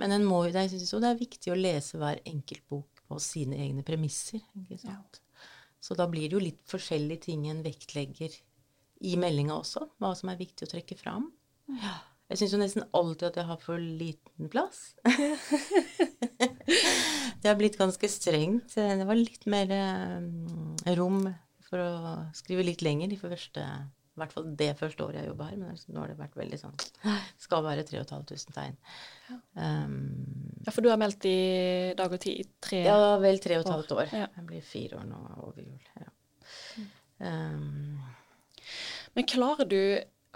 Men 0.00 0.16
en 0.16 0.26
må, 0.26 0.42
det, 0.48 0.66
er, 0.66 0.76
det 0.76 1.10
er 1.10 1.18
viktig 1.20 1.52
å 1.52 1.58
lese 1.58 2.00
hver 2.00 2.22
enkelt 2.28 2.64
bok 2.70 3.02
på 3.08 3.18
sine 3.22 3.58
egne 3.60 3.84
premisser. 3.86 4.42
Ja. 4.82 4.98
Så 5.80 5.96
da 5.96 6.06
blir 6.10 6.28
det 6.28 6.36
jo 6.36 6.44
litt 6.44 6.62
forskjellige 6.70 7.26
ting 7.30 7.48
en 7.50 7.64
vektlegger 7.64 8.34
i 9.08 9.16
meldinga 9.20 9.56
også. 9.56 9.86
Hva 10.00 10.12
som 10.18 10.30
er 10.32 10.40
viktig 10.40 10.68
å 10.68 10.72
trekke 10.74 10.98
fram. 10.98 11.30
Ja. 11.80 11.96
Jeg 12.30 12.38
syns 12.38 12.52
jo 12.54 12.60
nesten 12.60 12.84
alltid 12.94 13.26
at 13.26 13.38
jeg 13.40 13.48
har 13.48 13.58
for 13.58 13.82
liten 13.82 14.50
plass. 14.52 14.92
det 17.40 17.48
har 17.48 17.56
blitt 17.58 17.78
ganske 17.80 18.10
strengt. 18.12 18.76
Det 18.76 19.06
var 19.08 19.18
litt 19.18 19.48
mer 19.50 19.72
um, 20.20 20.76
rom 20.94 21.24
for 21.66 21.82
å 21.82 22.12
skrive 22.38 22.66
litt 22.68 22.84
lenger 22.86 23.10
de 23.10 23.18
første 23.18 23.64
i 24.20 24.22
hvert 24.24 24.34
fall 24.36 24.48
det 24.60 24.68
første 24.78 25.04
året 25.06 25.22
jeg 25.22 25.30
jobba 25.30 25.48
her. 25.48 25.56
Men 25.60 25.80
nå 25.80 26.02
har 26.02 26.12
det 26.12 26.18
vært 26.20 26.38
veldig 26.38 26.60
sånn 26.60 26.76
Skal 27.46 27.64
være 27.64 27.86
3500 27.88 28.54
tegn. 28.54 28.78
Ja. 29.30 29.38
Um, 29.56 29.96
ja, 30.66 30.74
for 30.74 30.84
du 30.84 30.90
har 30.92 31.00
meldt 31.00 31.26
i 31.30 31.40
Dag 31.98 32.12
og 32.12 32.22
Tid 32.22 32.44
i 32.44 32.46
tre 32.62 32.82
år? 32.84 32.88
Ja, 32.90 33.10
vel 33.22 33.42
tre 33.42 33.58
og 33.58 33.66
et 33.66 33.74
halvt 33.74 33.94
år. 33.96 34.14
Ja. 34.14 34.30
Jeg 34.36 34.48
blir 34.52 34.64
fire 34.66 35.00
år 35.00 35.08
nå 35.08 35.20
over 35.40 35.60
jul. 35.64 35.90
Ja. 36.00 36.10
Um, 37.20 38.00
men 39.16 39.26
klarer 39.28 39.68
du 39.68 39.80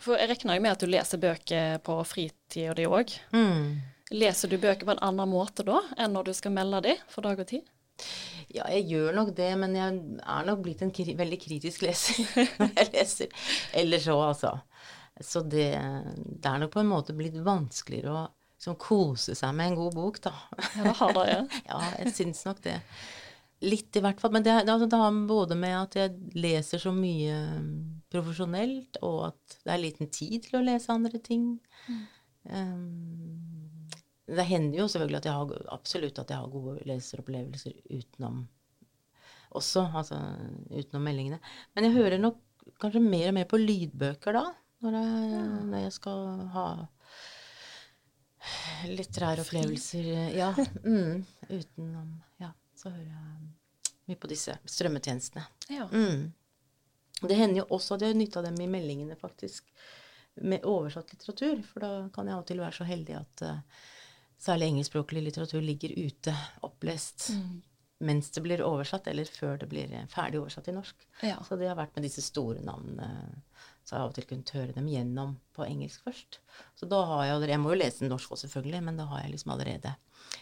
For 0.03 0.19
jeg 0.21 0.29
regner 0.29 0.59
jo 0.59 0.63
med 0.65 0.75
at 0.75 0.83
du 0.83 0.91
leser 0.91 1.21
bøker 1.23 1.79
på 1.87 1.99
fritida 2.09 2.75
di 2.77 2.89
òg. 2.91 3.13
Mm. 3.37 3.79
Leser 4.15 4.51
du 4.51 4.59
bøker 4.61 4.85
på 4.89 4.97
en 4.97 5.05
annen 5.07 5.31
måte 5.31 5.65
da 5.67 5.79
enn 5.97 6.13
når 6.17 6.29
du 6.29 6.35
skal 6.37 6.53
melde 6.57 6.83
de 6.89 6.97
for 7.09 7.25
Dag 7.25 7.41
og 7.41 7.49
Tid? 7.49 7.69
Ja, 8.55 8.69
jeg 8.71 8.87
gjør 8.93 9.17
nok 9.17 9.33
det, 9.35 9.51
men 9.59 9.75
jeg 9.75 9.99
er 10.23 10.47
nok 10.47 10.63
blitt 10.63 10.83
en 10.85 10.93
kri 10.95 11.17
veldig 11.19 11.39
kritisk 11.43 11.83
leser 11.87 12.23
når 12.61 12.71
jeg 12.71 12.93
leser. 12.95 13.51
Eller 13.81 14.03
så, 14.03 14.15
altså. 14.29 14.55
Så 15.23 15.43
det, 15.47 15.69
det, 16.15 16.49
er 16.51 16.63
nok 16.63 16.73
på 16.75 16.83
en 16.83 16.91
måte 16.91 17.15
blitt 17.17 17.37
vanskeligere 17.47 18.15
å 18.15 18.23
liksom, 18.27 18.79
kose 18.83 19.37
seg 19.39 19.55
med 19.55 19.73
en 19.73 19.79
god 19.79 19.99
bok, 19.99 20.21
da. 20.25 20.35
Ja, 20.77 20.87
det 20.89 20.97
har 21.01 21.15
det, 21.19 21.27
ja. 21.31 21.43
ja, 21.71 21.81
jeg 22.01 22.15
syns 22.17 22.43
nok 22.47 22.63
det. 22.67 22.81
Litt, 23.65 23.91
i 23.97 24.03
hvert 24.05 24.21
fall. 24.21 24.35
Men 24.35 24.47
det, 24.47 24.55
det, 24.67 24.75
altså, 24.75 24.91
det 24.91 25.01
har 25.01 25.21
både 25.31 25.59
med 25.59 25.77
at 25.79 25.99
jeg 25.99 26.39
leser 26.39 26.83
så 26.83 26.93
mye 26.95 27.39
mm, 27.63 27.71
profesjonelt, 28.13 28.99
og 29.07 29.31
at 29.31 29.59
det 29.63 29.75
er 29.75 29.83
liten 29.83 30.11
tid 30.15 30.47
til 30.49 30.61
å 30.61 30.65
lese 30.67 30.95
andre 30.95 31.23
ting. 31.23 31.55
Um, 32.45 33.54
det 34.27 34.47
hender 34.49 34.79
jo 34.79 34.89
selvfølgelig 34.89 35.21
at 35.21 35.29
jeg 35.29 35.37
har 35.37 35.73
absolutt 35.75 36.19
at 36.23 36.31
jeg 36.33 36.41
har 36.41 36.53
gode 36.53 36.79
leseropplevelser 36.89 37.75
utenom 37.93 38.45
også, 39.55 39.85
altså 39.95 40.19
utenom 40.71 41.05
meldingene. 41.07 41.39
Men 41.75 41.89
jeg 41.89 41.97
hører 41.99 42.23
nok 42.23 42.41
kanskje 42.81 43.03
mer 43.05 43.29
og 43.31 43.37
mer 43.37 43.49
på 43.51 43.61
lydbøker 43.61 44.35
da, 44.35 44.45
når 44.85 44.97
jeg, 44.99 45.43
når 45.71 45.85
jeg 45.85 45.97
skal 45.99 46.25
ha 46.55 46.69
litterære 48.91 49.45
opplevelser. 49.45 50.09
Ja. 50.35 50.51
Mm, 50.85 51.25
utenom 51.49 52.17
Ja, 52.43 52.51
så 52.77 52.93
hører 52.93 53.13
jeg 53.13 53.53
mye 54.09 54.21
på 54.21 54.31
disse 54.33 54.57
strømmetjenestene. 54.69 55.45
Ja. 55.73 55.87
Mm. 55.93 56.33
Det 57.25 57.37
hender 57.39 57.63
jo 57.63 57.69
også 57.77 57.97
at 57.97 58.05
jeg 58.05 58.13
har 58.13 58.19
nytta 58.19 58.43
dem 58.45 58.59
i 58.61 58.69
meldingene, 58.69 59.17
faktisk, 59.17 59.71
med 60.43 60.67
oversatt 60.69 61.13
litteratur. 61.15 61.63
For 61.69 61.85
da 61.85 61.93
kan 62.13 62.29
jeg 62.29 62.37
av 62.37 62.43
og 62.43 62.49
til 62.51 62.61
være 62.61 62.77
så 62.77 62.89
heldig 62.89 63.17
at 63.21 63.45
uh, 63.47 63.85
særlig 64.45 64.69
engelskspråklig 64.73 65.23
litteratur 65.27 65.63
ligger 65.65 65.95
ute 65.97 66.35
opplest 66.67 67.31
Mm. 67.35 67.63
mens 68.05 68.31
det 68.35 68.43
blir 68.45 68.61
oversatt, 68.67 69.07
eller 69.09 69.25
før 69.25 69.59
det 69.59 69.69
blir 69.71 69.93
eh, 69.95 70.07
ferdig 70.13 70.41
oversatt 70.43 70.69
i 70.69 70.75
norsk. 70.77 71.07
Ja. 71.23 71.39
Så 71.47 71.57
det 71.57 71.69
har 71.71 71.79
vært 71.79 71.95
med 71.97 72.05
disse 72.05 72.21
store 72.23 72.61
navnene. 72.61 73.09
Så 73.85 73.95
har 73.95 74.01
jeg 74.01 74.05
av 74.05 74.11
og 74.11 74.15
til 74.17 74.27
kunnet 74.29 74.51
høre 74.57 74.75
dem 74.77 74.87
gjennom 74.89 75.35
på 75.57 75.65
engelsk 75.67 76.05
først. 76.05 76.39
Så 76.77 76.89
da 76.89 77.03
har 77.05 77.25
jeg 77.25 77.35
allerede 77.35 77.53
Jeg 77.55 77.61
må 77.61 77.73
jo 77.73 77.81
lese 77.81 78.09
norsk 78.09 78.31
også, 78.33 78.49
selvfølgelig, 78.49 78.83
men 78.83 78.97
da 79.01 79.05
har 79.11 79.23
jeg 79.23 79.35
liksom 79.35 79.53
allerede 79.55 79.95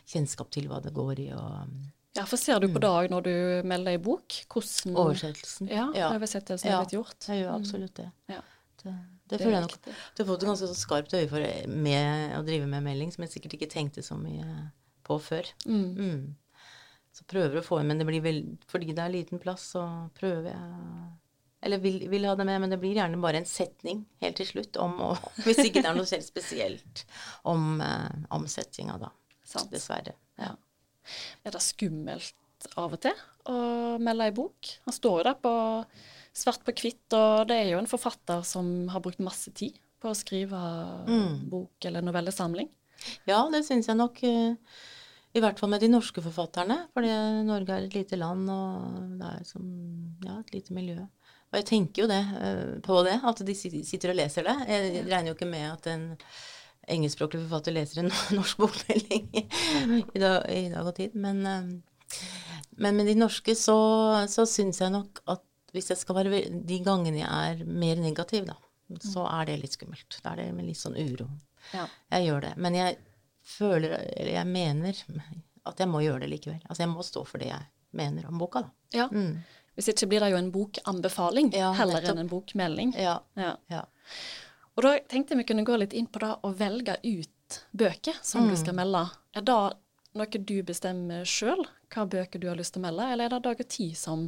kjennskap 0.06 0.50
til 0.50 0.68
hva 0.71 0.80
det 0.82 0.94
går 0.94 1.18
i, 1.21 1.32
og 1.35 1.68
ja, 2.14 2.26
for 2.28 2.37
ser 2.37 2.61
du 2.61 2.68
på 2.68 2.80
dag 2.82 3.09
når 3.09 3.23
du 3.25 3.35
melder 3.68 3.97
i 3.97 4.00
bok, 4.02 4.35
hvordan 4.52 4.97
oversettelsen. 5.00 5.71
Ja, 5.73 5.87
oversettelsen 6.12 6.68
er 6.68 6.76
har 6.76 6.85
blitt 6.85 6.92
gjort. 6.99 7.28
Jeg 7.28 7.40
gjør 7.40 7.54
absolutt 7.54 7.94
det. 7.97 8.11
Ja. 8.28 8.42
Det, 8.82 8.92
det, 9.31 9.38
er 9.38 9.45
føler 9.47 9.57
jeg 9.57 9.67
nok. 9.69 9.76
Du 9.87 10.23
har 10.23 10.29
fått 10.29 10.45
et 10.45 10.50
ganske 10.50 10.69
skarpt 10.76 11.17
øye 11.17 11.31
for 11.31 11.49
med 11.71 12.37
å 12.37 12.43
drive 12.47 12.69
med 12.69 12.85
melding, 12.85 13.12
som 13.14 13.25
jeg 13.25 13.35
sikkert 13.37 13.57
ikke 13.59 13.71
tenkte 13.73 14.05
så 14.05 14.19
mye 14.19 14.47
på 15.07 15.19
før. 15.23 15.49
Mm. 15.67 15.88
Mm. 15.97 16.23
Så 17.12 17.26
prøver 17.29 17.61
å 17.61 17.64
få 17.64 17.81
inn, 17.81 17.91
men 17.91 18.00
det 18.00 18.09
blir 18.09 18.23
vel 18.25 18.38
Fordi 18.71 18.95
det 18.97 19.02
er 19.05 19.12
liten 19.12 19.41
plass, 19.43 19.75
så 19.75 19.83
prøver 20.17 20.49
jeg 20.49 21.11
Eller 21.69 21.83
vil, 21.83 21.99
vil 22.09 22.25
ha 22.25 22.33
det 22.38 22.47
med, 22.49 22.62
men 22.64 22.73
det 22.73 22.79
blir 22.81 22.97
gjerne 22.97 23.21
bare 23.21 23.43
en 23.43 23.49
setning 23.49 24.07
helt 24.25 24.38
til 24.41 24.49
slutt 24.49 24.79
om 24.81 24.97
å 25.05 25.11
Hvis 25.45 25.61
ikke 25.67 25.83
det 25.83 25.91
er 25.91 25.99
noe 25.99 26.09
selv 26.09 26.25
spesielt 26.25 27.05
om 27.49 27.83
eh, 27.85 28.23
omsettinga, 28.33 28.97
da. 29.02 29.12
Sant. 29.45 29.69
Dessverre. 29.75 30.14
Ja. 30.41 30.55
Er 31.45 31.52
det 31.52 31.61
skummelt 31.61 32.71
av 32.79 32.95
og 32.95 33.02
til 33.02 33.19
å 33.50 33.57
melde 34.00 34.31
ei 34.31 34.35
bok? 34.35 34.71
Han 34.87 34.97
står 34.97 35.19
jo 35.21 35.26
der 35.29 35.38
på 35.43 35.55
svart 36.35 36.62
på 36.65 36.73
hvitt, 36.75 37.12
og 37.17 37.49
det 37.49 37.57
er 37.61 37.71
jo 37.75 37.79
en 37.83 37.91
forfatter 37.91 38.43
som 38.49 38.89
har 38.93 39.03
brukt 39.05 39.21
masse 39.21 39.53
tid 39.55 39.77
på 40.03 40.11
å 40.11 40.17
skrive 40.19 40.59
Mm. 41.07 41.49
bok 41.51 41.85
eller 41.85 42.03
novellesamling. 42.03 42.69
Ja, 43.27 43.49
det 43.51 43.65
syns 43.67 43.87
jeg 43.89 43.97
nok. 43.97 44.23
eh, 44.25 44.55
I 45.35 45.41
hvert 45.41 45.59
fall 45.59 45.71
med 45.71 45.81
de 45.81 45.89
norske 45.89 46.21
forfatterne. 46.23 46.89
fordi 46.95 47.09
Norge 47.47 47.71
er 47.71 47.85
et 47.87 47.95
lite 47.95 48.17
land, 48.19 48.49
og 48.51 49.19
det 49.19 49.29
er 49.41 49.45
som 49.45 50.17
ja, 50.25 50.39
et 50.41 50.53
lite 50.53 50.73
miljø. 50.75 50.99
Og 51.53 51.55
jeg 51.61 51.65
tenker 51.67 52.03
jo 52.03 52.09
det, 52.09 52.25
eh, 52.41 52.81
på 52.81 53.05
det, 53.05 53.21
at 53.25 53.37
de 53.45 53.55
sitter 53.55 54.11
og 54.11 54.17
leser 54.17 54.43
det. 54.45 54.57
Jeg 54.69 55.05
regner 55.07 55.29
jo 55.33 55.35
ikke 55.35 55.51
med 55.51 55.73
at 55.73 55.87
en 55.87 56.17
engelskspråklig 56.89 57.43
forfatter 57.47 57.73
leser 57.77 58.03
en 58.03 58.11
norsk 58.39 58.57
bokmelding 58.59 59.29
i 59.37 60.19
dag, 60.19 60.45
i 60.51 60.69
dag 60.73 60.87
og 60.87 60.95
tid. 60.97 61.15
Men, 61.15 61.47
eh, 61.47 62.17
men 62.77 62.97
med 62.97 63.07
de 63.07 63.15
norske 63.15 63.55
så, 63.55 63.77
så 64.29 64.47
syns 64.49 64.81
jeg 64.81 64.91
nok 64.95 65.21
at 65.29 65.43
hvis 65.73 65.88
jeg 65.93 65.99
skal 66.02 66.14
være 66.19 66.41
De 66.69 66.79
gangene 66.85 67.23
jeg 67.23 67.29
er 67.29 67.64
mer 67.64 67.97
negativ, 67.97 68.45
da, 68.47 68.57
så 69.00 69.25
er 69.41 69.47
det 69.49 69.61
litt 69.62 69.73
skummelt. 69.79 70.19
Da 70.23 70.33
er 70.35 70.43
det 70.43 70.52
med 70.55 70.67
litt 70.69 70.76
sånn 70.81 70.97
uro. 71.00 71.29
Ja. 71.73 71.87
Jeg 72.12 72.26
gjør 72.29 72.41
det. 72.49 72.52
Men 72.57 72.75
jeg 72.76 72.99
føler, 73.43 73.95
eller 74.17 74.33
jeg 74.35 74.47
mener, 74.47 75.02
at 75.71 75.79
jeg 75.81 75.88
må 75.88 76.02
gjøre 76.05 76.25
det 76.26 76.31
likevel. 76.35 76.61
Altså 76.69 76.83
jeg 76.85 76.93
må 76.93 77.02
stå 77.07 77.25
for 77.26 77.38
det 77.43 77.49
jeg 77.52 77.67
mener 77.97 78.26
om 78.29 78.38
boka, 78.41 78.62
da. 78.67 78.71
ja. 78.97 79.09
Mm. 79.12 79.43
Hvis 79.73 79.88
ikke 79.88 80.05
blir 80.11 80.21
det 80.21 80.26
jo 80.35 80.37
en 80.37 80.50
bokanbefaling 80.52 81.47
Ja, 81.57 81.71
heller 81.73 82.05
enn 82.05 82.19
en 82.21 82.29
bokmelding. 82.29 82.91
Ja. 83.00 83.14
Ja. 83.41 83.55
ja. 83.73 83.79
Og 84.76 84.85
da 84.85 84.91
tenkte 85.09 85.33
jeg 85.33 85.41
vi 85.41 85.47
kunne 85.49 85.64
gå 85.64 85.79
litt 85.81 85.95
inn 85.97 86.11
på 86.12 86.21
det 86.21 86.29
å 86.45 86.50
velge 86.59 86.99
ut 87.00 87.57
bøker 87.73 88.19
som 88.21 88.45
du 88.50 88.52
Mm. 88.52 88.61
skal 88.61 88.76
melde. 88.76 89.00
Er 89.33 89.41
det 89.49 89.57
noe 90.12 90.26
du 90.45 90.62
bestemmer 90.69 91.25
sjøl, 91.25 91.64
hva 91.88 92.05
bøker 92.05 92.38
du 92.41 92.49
har 92.50 92.57
lyst 92.61 92.75
til 92.76 92.83
å 92.83 92.87
melde, 92.91 93.07
eller 93.14 93.25
er 93.25 93.33
det 93.33 93.43
Dag 93.49 93.61
og 93.64 93.69
Tid 93.73 93.97
som 93.97 94.26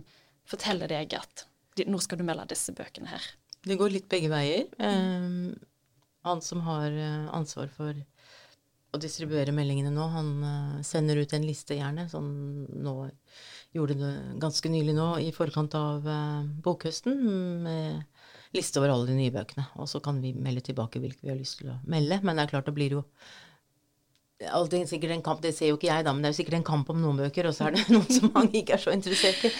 forteller 0.48 0.90
deg 0.90 1.14
at 1.18 1.46
nå 1.90 1.98
skal 2.02 2.20
du 2.20 2.26
melde 2.26 2.46
disse 2.52 2.74
bøkene 2.76 3.10
her? 3.10 3.28
Det 3.64 3.78
går 3.80 3.94
litt 3.94 4.08
begge 4.12 4.28
veier. 4.30 4.66
Um, 4.78 5.54
han 6.24 6.42
som 6.44 6.60
har 6.66 6.92
eh, 6.92 7.30
ansvar 7.36 7.70
for 7.72 7.96
å 8.94 9.00
distribuere 9.00 9.52
meldingene 9.56 9.90
nå, 9.92 10.04
han 10.12 10.28
eh, 10.48 10.82
sender 10.86 11.18
ut 11.20 11.32
en 11.34 11.46
liste 11.48 11.78
gjerne, 11.78 12.06
som 12.12 12.28
nå 12.68 12.94
gjorde 13.74 13.96
det 13.98 14.12
ganske 14.42 14.70
nylig 14.70 14.94
nå, 14.94 15.08
i 15.24 15.32
forkant 15.34 15.74
av 15.74 16.04
bokhøsten, 16.62 17.16
med 17.64 18.04
liste 18.54 18.78
over 18.78 18.92
alle 18.94 19.08
de 19.10 19.16
nye 19.18 19.32
bøkene. 19.34 19.66
Og 19.82 19.88
så 19.90 19.98
kan 20.04 20.20
vi 20.22 20.30
melde 20.36 20.62
tilbake 20.68 21.02
hvilke 21.02 21.24
vi 21.24 21.32
har 21.32 21.40
lyst 21.40 21.58
til 21.60 21.72
å 21.72 21.80
melde. 21.90 22.20
Men 22.22 22.38
det 22.38 22.44
er 22.44 22.52
klart, 22.52 22.68
det 22.68 22.76
blir 22.76 23.00
jo 23.00 23.02
alltid 24.52 24.88
sikkert 24.90 25.16
en 25.16 25.24
kamp, 25.24 25.42
det 25.44 25.54
ser 25.56 25.70
jo 25.72 25.78
ikke 25.78 25.90
jeg 25.90 26.04
da, 26.06 26.12
men 26.12 26.24
det 26.24 26.30
er 26.30 26.34
jo 26.34 26.40
sikkert 26.42 26.58
en 26.60 26.66
kamp 26.68 26.90
om 26.92 27.00
noen 27.02 27.20
bøker, 27.22 27.48
og 27.50 27.56
så 27.56 27.68
er 27.68 27.76
det 27.76 27.84
noen 27.94 28.08
som 28.10 28.32
mange 28.34 28.60
ikke 28.60 28.76
er 28.78 28.82
så 28.84 28.94
interessert 28.94 29.44
i. 29.48 29.52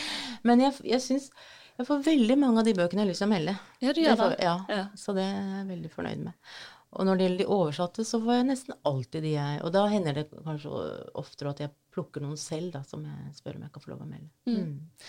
Men 0.44 0.62
jeg, 0.66 0.76
jeg 0.94 1.04
syns 1.04 1.30
jeg 1.74 1.88
får 1.88 2.04
veldig 2.06 2.36
mange 2.38 2.62
av 2.62 2.68
de 2.68 2.76
bøkene 2.78 3.02
jeg 3.02 3.06
har 3.08 3.10
lyst 3.10 3.22
til 3.24 3.26
å 3.26 3.32
melde. 3.32 3.56
Ja, 3.82 3.92
du 3.92 4.00
gjør 4.04 4.20
det. 4.20 4.30
Ja, 4.46 4.54
Ja. 4.70 4.84
så 4.98 5.14
det 5.16 5.24
er 5.26 5.40
jeg 5.58 5.68
veldig 5.72 5.90
fornøyd 5.90 6.20
med. 6.28 6.54
Og 6.94 7.08
når 7.08 7.18
det 7.18 7.24
gjelder 7.26 7.42
de 7.42 7.46
oversatte, 7.50 8.04
så 8.06 8.20
får 8.22 8.36
jeg 8.36 8.46
nesten 8.52 8.76
alltid 8.86 9.24
de 9.26 9.32
jeg 9.32 9.62
Og 9.66 9.72
da 9.74 9.80
hender 9.90 10.14
det 10.14 10.28
kanskje 10.30 10.82
oftere 11.18 11.50
at 11.50 11.62
jeg 11.64 11.72
plukker 11.94 12.22
noen 12.22 12.38
selv, 12.38 12.70
da, 12.76 12.84
som 12.86 13.02
jeg 13.02 13.34
spør 13.34 13.58
om 13.58 13.64
jeg 13.66 13.74
kan 13.74 13.82
få 13.82 13.90
lov 13.90 14.04
å 14.04 14.06
melde. 14.06 14.30
Mm. 14.46 15.00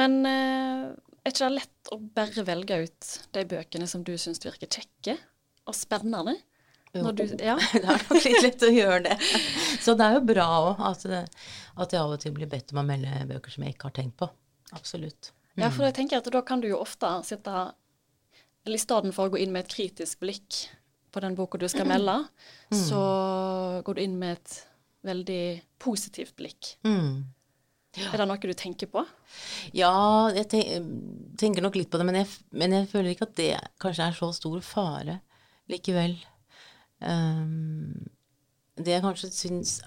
Men 0.00 0.18
uh, 0.26 0.90
er 1.22 1.30
ikke 1.30 1.46
det 1.46 1.54
lett 1.60 1.92
å 1.94 2.00
bare 2.18 2.46
velge 2.46 2.80
ut 2.88 3.10
de 3.38 3.44
bøkene 3.54 3.86
som 3.90 4.02
du 4.06 4.12
syns 4.18 4.42
virker 4.42 4.70
kjekke 4.70 5.14
og 5.70 5.76
spennende? 5.78 6.34
Du, 6.92 7.22
ja. 7.38 7.54
det 7.72 7.84
er 7.84 8.00
nok 8.08 8.24
litt 8.24 8.42
lett 8.42 8.64
å 8.66 8.70
gjøre 8.74 9.02
det. 9.04 9.16
Så 9.84 9.94
det 9.98 10.08
er 10.08 10.16
jo 10.18 10.24
bra 10.26 10.46
òg 10.58 10.80
at, 10.88 11.04
at 11.06 11.94
jeg 11.94 12.00
av 12.00 12.14
og 12.16 12.22
til 12.22 12.34
blir 12.34 12.50
bedt 12.50 12.74
om 12.74 12.82
å 12.82 12.86
melde 12.86 13.22
bøker 13.30 13.54
som 13.54 13.66
jeg 13.66 13.76
ikke 13.76 13.90
har 13.90 13.96
tenkt 14.00 14.16
på. 14.18 14.30
Absolutt. 14.74 15.32
ja, 15.58 15.70
for 15.70 15.86
jeg 15.86 15.96
tenker 15.98 16.18
at 16.18 16.30
da 16.30 16.42
kan 16.46 16.62
du 16.62 16.68
jo 16.70 16.78
ofte 16.78 17.08
sitte 17.26 17.52
Eller 18.62 18.76
i 18.76 18.82
stedet 18.82 19.10
for 19.16 19.26
å 19.26 19.32
gå 19.32 19.40
inn 19.42 19.54
med 19.54 19.64
et 19.64 19.72
kritisk 19.72 20.20
blikk 20.22 20.66
på 21.10 21.22
den 21.24 21.34
boka 21.34 21.58
du 21.58 21.66
skal 21.66 21.88
melde, 21.90 22.12
så 22.70 23.00
går 23.82 23.96
du 23.96 24.02
inn 24.04 24.18
med 24.20 24.36
et 24.36 24.52
veldig 25.02 25.42
positivt 25.82 26.36
blikk. 26.38 26.76
Mm. 26.86 27.24
Er 27.98 28.20
det 28.20 28.26
noe 28.30 28.38
du 28.38 28.54
tenker 28.54 28.86
på? 28.86 29.02
Ja, 29.74 30.30
jeg 30.30 30.46
tenker 31.40 31.64
nok 31.64 31.78
litt 31.80 31.90
på 31.90 31.98
det, 31.98 32.06
men 32.06 32.20
jeg, 32.20 32.28
men 32.54 32.76
jeg 32.76 32.86
føler 32.92 33.10
ikke 33.10 33.26
at 33.26 33.34
det 33.40 33.50
kanskje 33.82 34.06
er 34.06 34.18
så 34.20 34.30
stor 34.36 34.60
fare 34.62 35.18
likevel. 35.70 36.14
Ehm, 37.00 38.08
det 38.80 38.96
jeg 38.96 39.04
kanskje 39.04 39.32
syns 39.32 39.78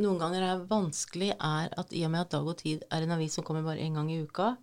noen 0.00 0.18
ganger 0.20 0.46
er 0.46 0.64
vanskelig, 0.70 1.34
er 1.36 1.74
at 1.78 1.92
i 1.92 2.04
og 2.06 2.14
med 2.14 2.24
at 2.24 2.32
Dag 2.32 2.48
og 2.48 2.56
Tid 2.62 2.86
er 2.88 3.04
en 3.04 3.14
avis 3.18 3.36
som 3.36 3.44
kommer 3.44 3.64
bare 3.66 3.82
én 3.84 3.98
gang 3.98 4.08
i 4.10 4.22
uka, 4.24 4.54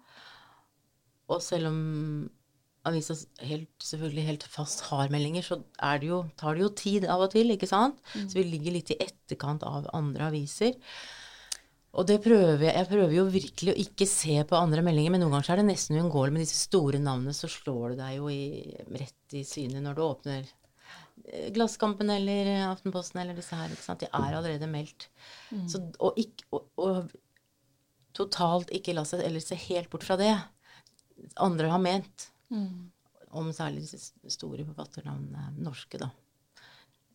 og 1.29 1.41
selv 1.45 1.69
om 1.69 1.79
avisa 2.89 3.13
helt, 3.45 3.69
selvfølgelig 3.83 4.25
helt 4.25 4.43
fast 4.49 4.85
har 4.87 5.11
meldinger, 5.13 5.45
så 5.45 5.59
er 5.83 5.99
det 6.01 6.09
jo, 6.09 6.19
tar 6.39 6.55
det 6.55 6.63
jo 6.63 6.73
tid 6.79 7.07
av 7.11 7.25
og 7.25 7.31
til, 7.33 7.51
ikke 7.53 7.69
sant? 7.69 7.99
Så 8.31 8.39
vi 8.39 8.45
ligger 8.47 8.73
litt 8.73 8.93
i 8.95 8.99
etterkant 9.03 9.65
av 9.67 9.89
andre 9.93 10.29
aviser. 10.31 10.77
Og 11.99 12.05
det 12.07 12.19
prøver 12.23 12.63
jeg. 12.67 12.75
Jeg 12.77 12.87
prøver 12.89 13.13
jo 13.15 13.25
virkelig 13.33 13.73
å 13.73 13.81
ikke 13.83 14.07
se 14.09 14.37
på 14.47 14.57
andre 14.57 14.83
meldinger, 14.85 15.13
men 15.13 15.23
noen 15.23 15.35
ganger 15.35 15.47
så 15.47 15.53
er 15.55 15.61
det 15.61 15.69
nesten 15.71 15.99
uunngåelig 15.99 16.35
med 16.35 16.45
disse 16.45 16.61
store 16.69 17.01
navnene, 17.01 17.35
så 17.35 17.49
slår 17.51 17.93
det 17.93 17.99
deg 18.03 18.17
jo 18.19 18.31
i, 18.31 18.41
rett 18.95 19.37
i 19.37 19.43
synet 19.47 19.83
når 19.83 19.97
du 19.97 20.03
åpner 20.05 20.49
Glasskampen 21.53 22.09
eller 22.09 22.49
Aftenposten 22.71 23.21
eller 23.21 23.37
disse 23.37 23.55
her. 23.57 23.69
De 23.99 24.07
er 24.09 24.35
allerede 24.37 24.67
meldt. 24.71 25.09
Så, 25.69 25.81
og, 25.99 26.17
ikke, 26.21 26.47
og, 26.55 26.65
og 26.81 27.11
totalt 28.17 28.71
ikke 28.75 28.95
la 28.97 29.03
seg 29.07 29.21
eller 29.25 29.43
se 29.43 29.55
helt 29.69 29.89
bort 29.93 30.03
fra 30.07 30.17
det 30.19 30.31
andre 31.39 31.67
har 31.69 31.81
ment 31.83 32.29
om 33.37 33.51
særlig 33.53 33.83
disse 33.85 33.99
store 34.33 34.63
forfatternavnene 34.65 35.51
norske, 35.61 35.99
da. 36.01 36.07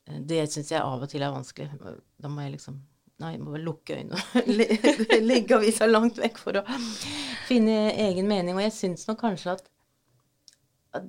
Det 0.04 0.42
syns 0.52 0.70
jeg 0.70 0.82
av 0.84 1.00
og 1.02 1.08
til 1.10 1.22
er 1.24 1.32
vanskelig. 1.34 1.78
Da 2.20 2.28
må 2.30 2.44
jeg 2.44 2.54
liksom 2.58 2.82
Nei, 3.22 3.28
jeg 3.36 3.44
må 3.44 3.52
bare 3.54 3.62
lukke 3.62 3.94
øynene 3.94 4.18
og 4.18 4.48
le- 4.58 5.20
legge 5.22 5.54
avisa 5.58 5.86
langt 5.86 6.16
vekk 6.18 6.38
for 6.42 6.58
å 6.58 6.64
finne 7.46 7.92
egen 8.08 8.26
mening. 8.26 8.56
Og 8.58 8.64
jeg 8.64 8.74
syns 8.74 9.04
nok 9.06 9.20
kanskje 9.22 9.52
at, 9.54 9.68
at 10.98 11.06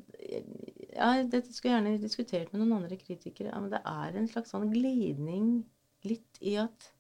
Ja, 0.96 1.12
dette 1.28 1.52
skulle 1.52 1.74
jeg 1.74 1.82
gjerne 1.82 2.02
diskutert 2.02 2.52
med 2.54 2.62
noen 2.62 2.78
andre 2.78 2.98
kritikere. 3.00 3.52
Ja, 3.52 3.60
men 3.60 3.72
det 3.74 3.82
er 3.84 4.16
en 4.16 4.30
slags 4.32 4.54
sånn 4.54 4.70
glidning 4.72 5.66
litt 6.08 6.40
i 6.40 6.56
at 6.62 6.92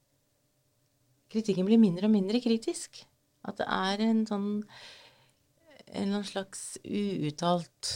kritikken 1.32 1.68
blir 1.68 1.80
mindre 1.82 2.10
og 2.10 2.16
mindre 2.16 2.42
kritisk. 2.44 3.06
At 3.46 3.62
det 3.62 3.68
er 3.70 4.04
en 4.08 4.26
sånn 4.28 4.52
En 5.86 6.02
eller 6.02 6.18
annen 6.18 6.28
slags 6.28 6.62
uuttalt 6.82 7.90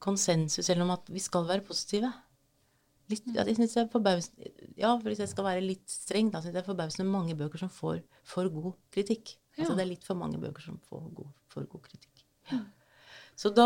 konsensus 0.00 0.70
eller 0.72 0.86
om 0.86 0.94
at 0.94 1.10
vi 1.12 1.20
skal 1.22 1.44
være 1.46 1.62
positive. 1.66 2.08
Litt, 3.12 3.26
ja, 3.34 3.44
jeg 3.44 3.58
synes 3.58 3.74
det 3.76 3.82
er 3.84 4.22
ja, 4.80 4.94
hvis 5.04 5.20
jeg 5.20 5.30
skal 5.30 5.44
være 5.44 5.62
litt 5.66 5.84
streng, 5.92 6.30
da 6.32 6.40
syns 6.40 6.54
jeg 6.54 6.56
det 6.56 6.62
er 6.62 6.70
forbausende 6.70 7.06
mange 7.10 7.36
bøker 7.38 7.60
som 7.60 7.70
får 7.74 8.00
for 8.26 8.48
god 8.54 8.72
kritikk. 8.96 9.36
Altså 9.58 9.76
det 9.76 9.84
er 9.84 9.90
litt 9.92 10.08
for 10.08 10.18
mange 10.18 10.40
bøker 10.40 10.64
som 10.64 10.80
får 10.88 11.04
god, 11.20 11.30
for 11.52 11.68
god 11.68 11.84
kritikk. 11.90 12.24
Så 13.40 13.48
da 13.56 13.64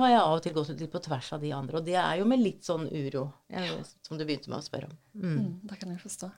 har 0.00 0.08
jeg 0.08 0.20
av 0.20 0.34
og 0.38 0.44
til 0.44 0.54
gått 0.56 0.70
litt 0.72 0.92
på 0.92 1.02
tvers 1.04 1.26
av 1.36 1.42
de 1.44 1.50
andre, 1.52 1.80
og 1.80 1.84
det 1.84 1.96
er 2.00 2.20
jo 2.22 2.28
med 2.28 2.40
litt 2.40 2.64
sånn 2.64 2.86
uro, 2.88 3.26
som 4.06 4.16
du 4.16 4.24
begynte 4.24 4.48
med 4.48 4.62
å 4.62 4.64
spørre 4.64 4.88
om. 4.88 4.94
Mm. 5.12 5.34
Mm, 5.34 5.50
det 5.68 5.76
kan 5.80 5.90
jeg 5.92 6.00
forstå. 6.00 6.30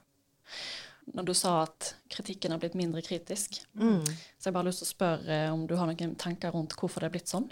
Når 1.15 1.25
du 1.27 1.31
sa 1.35 1.53
at 1.65 1.93
kritikken 2.11 2.51
har 2.51 2.59
blitt 2.59 2.75
mindre 2.79 3.01
kritisk, 3.03 3.61
Mm. 3.75 4.03
så 4.03 4.49
jeg 4.49 4.53
bare 4.53 4.63
har 4.63 4.69
lyst 4.69 4.83
til 4.83 4.87
å 4.89 4.95
spørre 4.95 5.37
om 5.53 5.63
du 5.67 5.75
har 5.79 5.87
noen 5.87 6.15
tanker 6.19 6.51
rundt 6.51 6.75
hvorfor 6.79 6.99
det 7.03 7.07
er 7.07 7.15
blitt 7.15 7.31
sånn? 7.31 7.47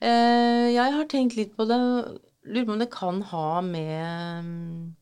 Eh, 0.00 0.70
jeg 0.74 0.94
har 0.94 1.04
tenkt 1.10 1.36
litt 1.36 1.56
på 1.56 1.66
det. 1.66 1.78
Lurer 2.46 2.66
på 2.66 2.72
om 2.72 2.78
det 2.78 2.90
kan 2.90 3.20
ha 3.22 3.60
med 3.60 4.44
mm, 4.44 4.96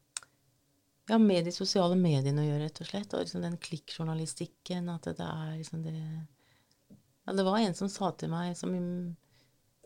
ja, 1.09 1.18
med 1.18 1.45
de 1.45 1.52
sosiale 1.52 1.97
mediene 1.97 2.42
å 2.42 2.49
gjøre, 2.49 2.64
rett 2.64 2.80
og 2.80 2.87
slett. 2.90 3.12
Og 3.14 3.21
liksom 3.25 3.45
den 3.45 3.56
klikkjournalistikken. 3.62 4.88
At 4.92 5.04
det 5.04 5.21
er 5.21 5.52
liksom 5.56 5.85
det 5.85 5.95
Ja, 7.26 7.33
det 7.33 7.45
var 7.45 7.59
en 7.59 7.75
som 7.75 7.88
sa 7.88 8.11
til 8.12 8.30
meg, 8.30 8.56
som 8.56 8.73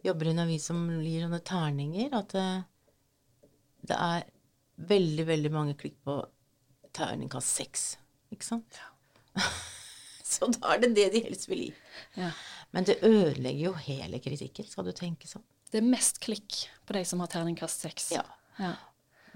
jobber 0.04 0.28
i 0.28 0.34
en 0.34 0.44
avis 0.44 0.68
som 0.70 0.84
gir 1.02 1.24
sånne 1.24 1.40
terninger, 1.46 2.12
at 2.16 2.34
det, 2.36 2.46
det 3.90 3.96
er 3.96 4.28
veldig, 4.90 5.26
veldig 5.28 5.52
mange 5.54 5.76
klikk 5.80 5.98
på 6.06 6.16
terningkast 6.96 7.60
seks. 7.60 7.84
Ikke 8.34 8.46
sant? 8.46 8.80
Ja. 8.80 9.44
Så 10.30 10.46
da 10.54 10.76
er 10.76 10.84
det 10.84 10.92
det 10.94 11.08
de 11.14 11.24
helst 11.24 11.48
vil 11.50 11.64
gi. 11.66 11.70
Ja. 12.14 12.30
Men 12.70 12.86
det 12.86 13.00
ødelegger 13.02 13.64
jo 13.64 13.72
hele 13.82 14.20
kritikken, 14.22 14.68
skal 14.70 14.86
du 14.86 14.92
tenke 14.94 15.26
sånn. 15.26 15.42
Det 15.70 15.80
er 15.80 15.86
mest 15.86 16.20
klikk 16.22 16.64
på 16.86 16.94
de 16.94 17.02
som 17.06 17.22
har 17.22 17.30
terningkast 17.32 17.82
seks. 17.82 18.12
Ja. 18.14 18.22
Ja. 18.60 18.76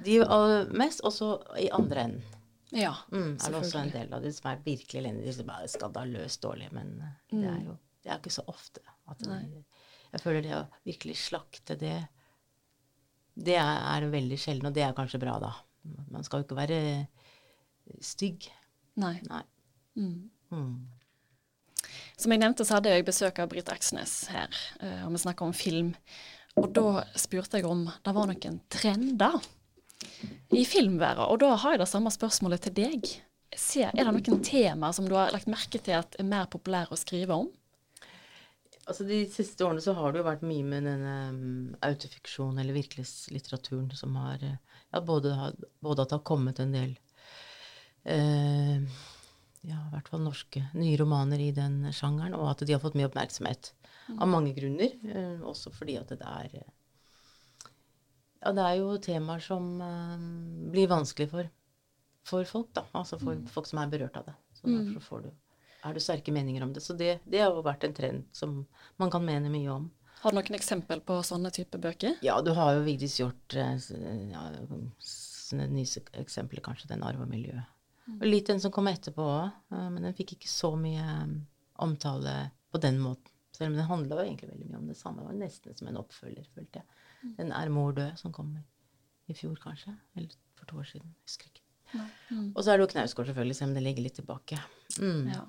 De 0.05 0.21
aller 0.23 0.71
mest, 0.75 1.03
også 1.07 1.37
i 1.61 1.69
andre 1.75 2.09
enden. 2.09 2.39
ja 2.75 2.95
Mm, 3.13 3.37
er 3.39 3.51
det 3.51 3.59
også 3.61 3.79
en 3.79 3.91
del 3.95 4.15
av 4.15 4.23
de 4.23 4.33
som 4.35 4.51
er 4.51 4.63
virkelig 4.65 5.01
elendige, 5.03 5.35
som 5.37 5.51
er 5.55 5.67
skandaløst 5.71 6.43
dårlige. 6.43 6.73
Men 6.75 6.95
eh, 7.03 7.19
det 7.35 7.51
er 7.51 7.61
jo 7.69 7.77
det 8.05 8.13
er 8.13 8.21
ikke 8.21 8.35
så 8.35 8.45
ofte. 8.53 8.83
At 9.09 9.23
det, 9.25 9.39
jeg 10.15 10.23
føler 10.23 10.45
det 10.47 10.55
å 10.57 10.65
virkelig 10.87 11.17
slakte 11.25 11.77
det, 11.79 11.97
det 13.35 13.57
er, 13.59 14.07
veldig 14.13 14.39
sjelden, 14.39 14.71
og 14.71 14.77
det 14.77 14.85
er 14.87 14.95
kanskje 14.97 15.21
bra, 15.23 15.39
da. 15.43 15.55
Man 16.15 16.25
skal 16.27 16.41
jo 16.41 16.47
ikke 16.47 16.59
være 16.59 16.79
stygg. 18.05 18.47
Nei. 19.03 19.17
Nei. 19.27 19.43
Mm. 19.99 20.31
Mm. 20.55 20.77
Som 22.17 22.33
jeg 22.33 22.41
nevnte, 22.41 22.67
så 22.67 22.79
hadde 22.79 22.95
jeg 22.95 23.07
besøk 23.07 23.41
av 23.43 23.51
Britt 23.51 23.69
Aksnes 23.73 24.15
her, 24.33 24.55
eh, 24.81 25.03
og 25.05 25.13
vi 25.17 25.25
snakka 25.25 25.47
om 25.47 25.57
film. 25.57 25.93
Og 26.61 26.71
da 26.75 27.03
spurte 27.19 27.59
jeg 27.59 27.67
om 27.67 27.83
det 27.91 28.15
var 28.15 28.31
noen 28.31 28.61
trender 28.71 29.43
i 30.55 30.63
filmverden. 30.69 31.27
Og 31.27 31.41
da 31.43 31.57
har 31.59 31.75
jeg 31.75 31.83
det 31.83 31.91
samme 31.91 32.13
spørsmålet 32.15 32.69
til 32.69 32.77
deg. 32.79 33.11
Se, 33.55 33.83
er 33.87 33.99
det 33.99 34.07
noen 34.07 34.43
temaer 34.47 34.95
som 34.95 35.07
du 35.11 35.17
har 35.19 35.35
lagt 35.35 35.51
merke 35.51 35.83
til 35.83 35.99
at 35.99 36.15
er 36.19 36.27
mer 36.27 36.47
populære 36.51 36.95
å 36.95 36.99
skrive 36.99 37.37
om? 37.45 37.51
Altså 38.85 39.07
De 39.09 39.23
siste 39.33 39.65
årene 39.65 39.81
så 39.81 39.95
har 39.97 40.13
det 40.13 40.21
jo 40.21 40.27
vært 40.27 40.45
mye 40.45 40.65
med 40.69 40.85
denne 40.85 41.15
um, 41.33 41.77
autofiksjon 41.87 42.59
eller 42.61 42.77
virkelighetslitteraturen 42.77 43.89
som 43.97 44.17
har 44.21 44.43
Ja, 44.45 45.01
både, 45.01 45.33
både 45.81 46.05
at 46.05 46.13
det 46.13 46.19
har 46.19 46.27
kommet 46.29 46.61
en 46.61 46.75
del 46.75 46.93
uh, 48.05 48.85
Ja, 49.65 49.79
i 49.79 49.93
hvert 49.95 50.11
fall 50.13 50.25
norske 50.27 50.67
nye 50.77 50.99
romaner 51.01 51.41
i 51.41 51.49
den 51.57 51.81
sjangeren, 51.97 52.37
og 52.37 52.51
at 52.51 52.67
de 52.67 52.77
har 52.77 52.83
fått 52.83 52.99
mye 52.99 53.09
oppmerksomhet. 53.09 53.73
Av 54.21 54.29
mange 54.29 54.53
grunner. 54.57 54.93
Uh, 55.09 55.41
også 55.49 55.73
fordi 55.73 55.97
at 55.97 56.13
det 56.13 56.21
er 56.21 56.59
Ja, 58.45 58.53
det 58.53 58.67
er 58.67 58.75
jo 58.83 58.99
temaer 59.01 59.41
som 59.41 59.71
uh, 59.81 60.69
blir 60.75 60.93
vanskelig 60.93 61.31
for, 61.33 61.49
for 62.29 62.45
folk, 62.53 62.69
da. 62.77 62.85
Altså 62.93 63.17
for 63.23 63.41
folk 63.57 63.73
som 63.73 63.81
er 63.81 63.97
berørt 63.97 64.21
av 64.21 64.29
det. 64.29 64.37
Så 64.61 64.69
derfor 64.69 65.09
får 65.09 65.25
du 65.25 65.33
er 65.85 65.97
det 65.97 66.03
sterke 66.05 66.33
meninger 66.35 66.65
om 66.65 66.73
det. 66.75 66.83
Så 66.85 66.97
det, 66.99 67.19
det 67.29 67.43
har 67.43 67.53
jo 67.53 67.65
vært 67.65 67.85
en 67.87 67.95
trend 67.97 68.25
som 68.33 68.63
man 69.01 69.13
kan 69.13 69.25
mene 69.25 69.53
mye 69.53 69.71
om. 69.75 69.91
Har 70.25 70.33
du 70.33 70.39
noen 70.39 70.57
eksempel 70.57 71.03
på 71.05 71.19
sånne 71.27 71.53
type 71.53 71.79
bøker? 71.81 72.17
Ja, 72.25 72.39
du 72.41 72.55
har 72.57 72.79
jo 72.79 72.85
Vigdis 72.87 73.19
Hjorth 73.21 73.59
eh, 73.61 73.77
ja, 74.31 74.45
sånne 75.05 75.69
nye 75.69 76.05
eksempler, 76.23 76.65
kanskje, 76.65 76.89
den 76.95 77.05
arv 77.05 77.27
og 77.27 77.29
miljø. 77.29 77.61
Og 78.19 78.25
litt 78.29 78.49
den 78.49 78.61
som 78.61 78.73
kom 78.73 78.89
etterpå 78.89 79.25
òg, 79.25 79.53
men 79.73 80.05
den 80.05 80.17
fikk 80.17 80.37
ikke 80.39 80.51
så 80.51 80.75
mye 80.81 81.05
eh, 81.05 81.35
omtale 81.85 82.35
på 82.73 82.81
den 82.81 83.01
måten. 83.03 83.31
Selv 83.55 83.71
om 83.71 83.77
den 83.79 83.87
handla 83.87 84.25
egentlig 84.25 84.49
veldig 84.51 84.69
mye 84.71 84.81
om 84.81 84.87
det 84.91 84.97
samme. 84.99 85.23
Det 85.23 85.29
var 85.29 85.37
nesten 85.39 85.77
som 85.79 85.91
en 85.91 86.01
oppfølger, 86.01 86.47
følte 86.57 86.81
jeg. 86.81 87.35
Den 87.37 87.53
Er 87.55 87.71
mor 87.71 87.93
død, 87.95 88.17
som 88.19 88.33
kom 88.35 88.49
i, 88.59 88.65
i 89.31 89.37
fjor, 89.37 89.55
kanskje. 89.63 89.95
Eller 90.17 90.33
for 90.59 90.67
to 90.67 90.81
år 90.81 90.89
siden. 90.89 91.13
Jeg 91.15 91.29
husker 91.29 91.53
ikke. 91.53 91.63
Mm. 92.33 92.49
Og 92.51 92.59
så 92.65 92.73
er 92.73 92.81
det 92.81 92.87
jo 92.87 92.91
Knausgård, 92.97 93.29
selvfølgelig, 93.31 93.57
selv 93.61 93.71
om 93.71 93.77
det 93.77 93.85
ligger 93.85 94.07
litt 94.09 94.19
tilbake. 94.19 94.59
Mm. 94.99 95.29
Ja. 95.31 95.45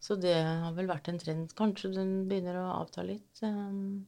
Så 0.00 0.16
det 0.20 0.34
har 0.36 0.74
vel 0.76 0.86
vært 0.90 1.08
en 1.10 1.18
trend. 1.18 1.54
Kanskje 1.56 1.92
den 1.94 2.28
begynner 2.28 2.58
å 2.60 2.66
avta 2.82 3.02
litt. 3.06 3.40
Um, 3.42 4.06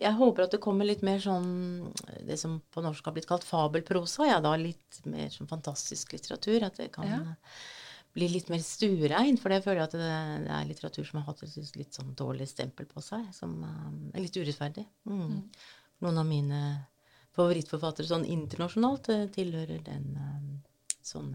Jeg 0.00 0.14
håper 0.16 0.46
at 0.46 0.54
det 0.54 0.60
kommer 0.64 0.86
litt 0.88 1.02
mer 1.04 1.18
sånn 1.20 1.92
det 2.24 2.38
som 2.40 2.60
på 2.72 2.80
norsk 2.80 3.04
har 3.04 3.12
blitt 3.12 3.28
kalt 3.28 3.44
fabelprosa. 3.44 4.24
Ja, 4.30 4.38
da 4.40 4.54
litt 4.56 5.02
mer 5.04 5.28
sånn 5.28 5.50
fantastisk 5.50 6.14
litteratur. 6.14 6.62
At 6.64 6.76
det 6.80 6.90
kan 6.94 7.06
Ja. 7.06 7.20
bli 8.14 8.28
litt 8.28 8.48
mer 8.48 8.58
stuerein. 8.64 9.36
For 9.38 9.50
det 9.52 9.62
føler 9.62 9.82
jeg 9.82 9.88
at 9.90 9.98
det, 9.98 10.46
det 10.46 10.54
er 10.56 10.64
litteratur 10.70 11.04
som 11.04 11.20
har 11.20 11.26
hatt 11.28 11.42
et 11.44 11.76
litt 11.76 11.92
sånn 11.92 12.14
dårlig 12.16 12.48
stempel 12.48 12.86
på 12.86 13.02
seg. 13.04 13.28
Som 13.34 13.62
um, 13.62 14.10
er 14.14 14.20
litt 14.24 14.36
urettferdig. 14.40 14.86
Mm. 15.04 15.50
Noen 16.00 16.18
av 16.18 16.26
mine 16.26 16.86
favorittforfattere 17.36 18.08
sånn 18.08 18.24
internasjonalt 18.26 19.08
eh, 19.12 19.26
tilhører 19.30 19.84
den, 19.84 20.62
sånn, 21.02 21.28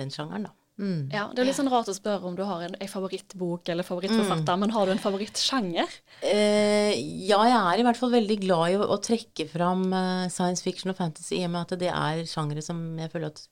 den 0.00 0.10
sjangeren, 0.10 0.48
da. 0.48 0.54
Mm. 0.76 1.08
ja. 1.08 1.24
Det 1.32 1.40
er 1.40 1.48
litt 1.48 1.56
sånn 1.56 1.70
rart 1.72 1.88
å 1.88 1.94
spørre 1.96 2.28
om 2.28 2.34
du 2.36 2.42
har 2.44 2.66
en, 2.66 2.74
en 2.76 2.90
favorittbok 2.90 3.70
eller 3.72 3.86
favorittforfatter, 3.86 4.58
men 4.60 4.74
har 4.74 4.86
du 4.86 4.92
en 4.92 5.00
favorittsjanger? 5.00 5.98
Eh, 6.20 6.92
ja, 7.24 7.40
jeg 7.48 7.56
er 7.56 7.80
i 7.80 7.86
hvert 7.86 8.00
fall 8.00 8.12
veldig 8.12 8.38
glad 8.44 8.74
i 8.74 8.78
å, 8.78 8.84
å 8.92 9.00
trekke 9.00 9.48
fram 9.48 9.86
uh, 9.94 10.26
science 10.32 10.64
fiction 10.64 10.92
og 10.92 10.98
fantasy, 11.00 11.38
i 11.40 11.46
og 11.48 11.54
med 11.54 11.64
at 11.64 11.80
det 11.80 11.92
er 11.92 12.24
sjangere 12.28 12.64
som 12.64 12.82
jeg 13.00 13.12
føler 13.14 13.32
at 13.32 13.46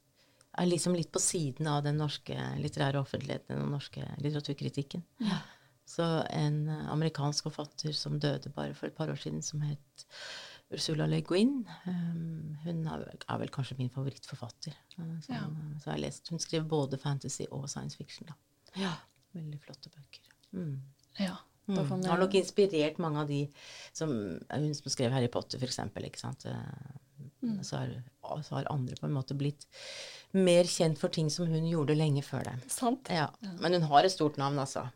er 0.54 0.70
liksom 0.70 0.94
litt 0.94 1.10
på 1.10 1.22
siden 1.22 1.66
av 1.70 1.82
den 1.86 1.98
norske 1.98 2.36
litterære 2.60 3.00
offentligheten 3.00 3.56
og 3.56 3.64
den 3.64 3.74
norske 3.74 4.06
litteraturkritikken. 4.22 5.02
Så 5.84 6.04
en 6.32 6.68
eh, 6.72 6.90
amerikansk 6.92 7.48
forfatter 7.50 7.92
som 7.96 8.20
døde 8.20 8.52
bare 8.54 8.76
for 8.76 8.88
et 8.88 8.96
par 8.96 9.10
år 9.12 9.20
siden, 9.20 9.42
som 9.44 9.64
het 9.66 10.06
Ursula 10.74 11.06
Le 11.10 11.20
Guin, 11.26 11.64
eh, 11.86 12.60
hun 12.64 12.84
er, 12.86 12.98
vel- 13.04 13.24
er 13.28 13.38
vel 13.38 13.48
kanskje 13.54 13.76
min 13.78 13.90
favorittforfatter. 13.94 14.74
Eh, 14.98 15.14
så, 15.24 15.32
Ja. 15.32 15.44
så 15.80 15.84
jeg 15.90 15.92
har 15.94 16.02
lest, 16.04 16.28
hun 16.30 16.38
skrev 16.42 16.68
både 16.68 16.98
fantasy 17.00 17.46
og 17.50 17.68
science 17.68 17.96
fiction. 17.96 18.26
Da. 18.28 18.34
Ja, 18.76 18.94
Veldig 19.34 19.58
flotte 19.64 19.90
bøker. 19.90 20.28
Mm. 20.54 20.80
Ja. 21.18 21.36
Mm. 21.66 22.04
Har 22.06 22.18
nok 22.20 22.34
inspirert 22.38 22.98
mange 23.02 23.18
av 23.22 23.26
de 23.26 23.48
som 23.92 24.10
Hun 24.50 24.74
som 24.74 24.90
skrev 24.92 25.10
Harry 25.10 25.26
Potter, 25.32 25.58
for 25.58 25.66
eksempel. 25.66 26.04
Ikke 26.06 26.20
sant? 26.20 26.44
Eh, 26.46 27.62
Så, 27.62 27.76
har, 27.76 28.42
så 28.42 28.54
har 28.56 28.64
andre 28.70 28.94
på 28.96 29.04
en 29.06 29.12
måte 29.12 29.34
blitt 29.36 29.66
mer 30.32 30.64
kjent 30.64 30.96
for 30.98 31.08
ting 31.12 31.28
som 31.30 31.46
hun 31.46 31.66
gjorde 31.68 31.96
lenge 31.96 32.22
før 32.24 32.42
det. 32.44 32.70
Sant? 32.72 33.08
Ja. 33.10 33.26
Men 33.60 33.72
hun 33.74 33.82
har 33.82 34.04
et 34.04 34.12
stort 34.12 34.36
navn, 34.38 34.56
altså. 34.58 34.86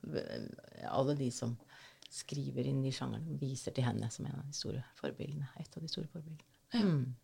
Alle 0.88 1.14
de 1.18 1.30
som 1.30 1.58
skriver 2.10 2.66
inn 2.70 2.84
i 2.88 2.92
sjangeren, 2.94 3.38
viser 3.40 3.74
til 3.76 3.84
henne 3.84 4.08
som 4.10 4.26
en 4.26 4.38
av 4.40 4.46
de 4.48 4.56
store 4.56 4.82
forbildene. 5.00 5.48
Et 5.60 5.76
av 5.76 5.82
de 5.84 5.88
store 5.92 6.08
forbildene. 6.12 6.44
Mm. 6.74 7.14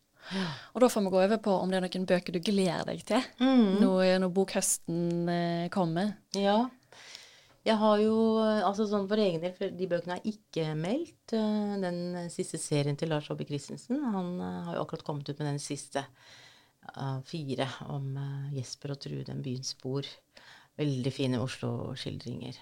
Og 0.74 0.80
da 0.80 0.88
får 0.88 1.02
vi 1.04 1.10
gå 1.12 1.18
over 1.20 1.40
på 1.44 1.52
om 1.60 1.68
det 1.72 1.76
er 1.76 1.84
noen 1.84 2.06
bøker 2.08 2.32
du 2.32 2.40
gleder 2.40 2.86
deg 2.88 3.02
til 3.04 3.20
Mm. 3.40 3.80
når, 3.82 4.18
når 4.22 4.30
bokhøsten 4.32 5.28
eh, 5.28 5.68
kommer. 5.72 6.14
Ja. 6.32 6.70
Jeg 7.64 7.76
har 7.80 7.98
jo 8.00 8.14
altså 8.44 8.84
sånn 8.88 9.06
for 9.08 9.16
egen 9.20 9.40
del, 9.40 9.52
for 9.56 9.72
de 9.72 9.86
bøkene 9.88 10.18
er 10.18 10.26
ikke 10.28 10.66
meldt. 10.76 11.32
eh, 11.32 11.76
Den 11.80 12.28
siste 12.32 12.58
serien 12.60 12.96
til 12.96 13.08
Lars 13.12 13.30
Aabye 13.32 13.48
Christensen, 13.48 14.00
han 14.12 14.34
eh, 14.40 14.62
har 14.68 14.76
jo 14.76 14.82
akkurat 14.84 15.04
kommet 15.04 15.28
ut 15.28 15.38
med 15.38 15.48
den 15.54 15.60
siste 15.64 16.04
av 17.00 17.22
fire 17.24 17.64
om 17.88 18.10
eh, 18.20 18.58
Jesper 18.58 18.92
og 18.92 19.00
Trude, 19.00 19.32
en 19.32 19.40
byens 19.44 19.72
spor. 19.76 20.04
Veldig 20.76 21.12
fine 21.12 21.40
Oslo-skildringer. 21.40 22.56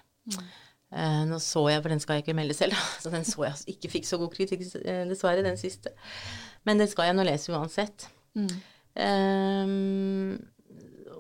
Eh, 0.93 1.23
nå 1.29 1.39
så 1.41 1.65
jeg, 1.73 1.81
for 1.81 1.93
den 1.93 2.03
skal 2.03 2.19
jeg 2.19 2.27
ikke 2.27 2.37
melde 2.37 2.57
selv, 2.57 2.77
så 3.03 3.13
den 3.13 3.25
så 3.25 3.47
jeg 3.47 3.77
ikke 3.77 3.93
fikk 3.95 4.09
så 4.09 4.21
god 4.21 4.33
kritikk, 4.35 4.65
eh, 4.85 5.05
dessverre, 5.09 5.45
den 5.45 5.61
siste. 5.61 5.95
Men 6.69 6.83
det 6.83 6.91
skal 6.93 7.11
jeg 7.11 7.19
nå 7.19 7.27
lese 7.27 7.55
uansett. 7.55 8.09
Ehm, 9.01 10.37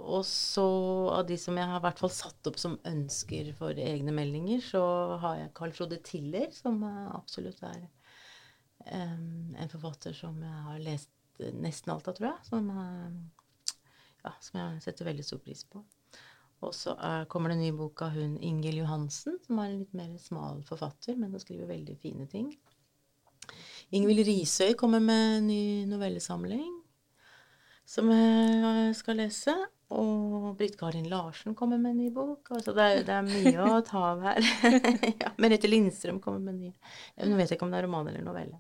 og 0.02 0.26
så 0.28 0.66
av 1.14 1.24
de 1.28 1.38
som 1.40 1.56
jeg 1.56 1.68
har 1.70 1.80
i 1.80 1.84
hvert 1.86 2.02
fall 2.02 2.12
satt 2.12 2.50
opp 2.50 2.58
som 2.60 2.76
ønsker 2.88 3.52
for 3.56 3.78
egne 3.80 4.12
meldinger, 4.14 4.60
så 4.64 4.82
har 5.22 5.40
jeg 5.40 5.54
Carl 5.56 5.72
Frode 5.76 5.98
Tiller, 6.04 6.50
som 6.52 6.82
absolutt 6.84 7.62
er 7.64 7.80
ehm, 8.92 9.54
en 9.56 9.72
forfatter 9.72 10.16
som 10.16 10.36
jeg 10.42 10.66
har 10.68 10.84
lest 10.84 11.10
nesten 11.62 11.92
alt 11.94 12.08
av, 12.08 12.16
tror 12.18 12.28
jeg. 12.28 12.44
Som, 12.46 12.70
eh, 12.70 13.74
ja, 14.24 14.34
som 14.40 14.60
jeg 14.60 14.82
setter 14.84 15.08
veldig 15.08 15.24
stor 15.26 15.40
pris 15.42 15.64
på. 15.64 15.82
Og 16.62 16.74
så 16.76 16.94
er, 16.94 17.24
kommer 17.30 17.50
det 17.50 17.56
en 17.58 17.64
ny 17.66 17.72
bok 17.74 18.04
av 18.06 18.14
hun 18.14 18.36
Ingil 18.44 18.78
Johansen, 18.82 19.38
som 19.46 19.58
er 19.58 19.72
en 19.72 19.80
litt 19.82 19.94
mer 19.98 20.12
smal 20.22 20.60
forfatter, 20.68 21.16
men 21.18 21.32
hun 21.34 21.42
skriver 21.42 21.66
veldig 21.70 21.96
fine 22.02 22.28
ting. 22.30 22.52
Ingvild 23.92 24.22
Risøy 24.28 24.76
kommer 24.78 25.02
med 25.02 25.38
en 25.40 25.46
ny 25.50 25.62
novellesamling 25.90 26.70
som 27.92 28.08
jeg 28.14 28.94
skal 28.96 29.18
lese. 29.20 29.54
Og 29.92 30.54
Britt 30.56 30.78
Karin 30.80 31.04
Larsen 31.10 31.52
kommer 31.58 31.76
med 31.76 31.90
en 31.92 31.98
ny 32.00 32.06
bok. 32.14 32.48
Altså 32.56 32.72
det, 32.72 32.84
er, 32.86 33.02
det 33.04 33.12
er 33.12 33.26
mye 33.26 33.66
å 33.74 33.82
ta 33.84 34.04
av 34.14 34.22
her. 34.24 34.38
ja, 35.26 35.32
Merete 35.42 35.68
Lindstrøm 35.68 36.22
kommer 36.24 36.40
med 36.46 36.54
en 36.54 36.62
ny. 36.62 36.70
Nå 37.28 37.36
vet 37.36 37.50
jeg 37.52 37.58
ikke 37.58 37.66
om 37.66 37.74
det 37.74 37.82
er 37.82 37.84
roman 37.90 38.08
eller 38.08 38.24
novelle. 38.24 38.56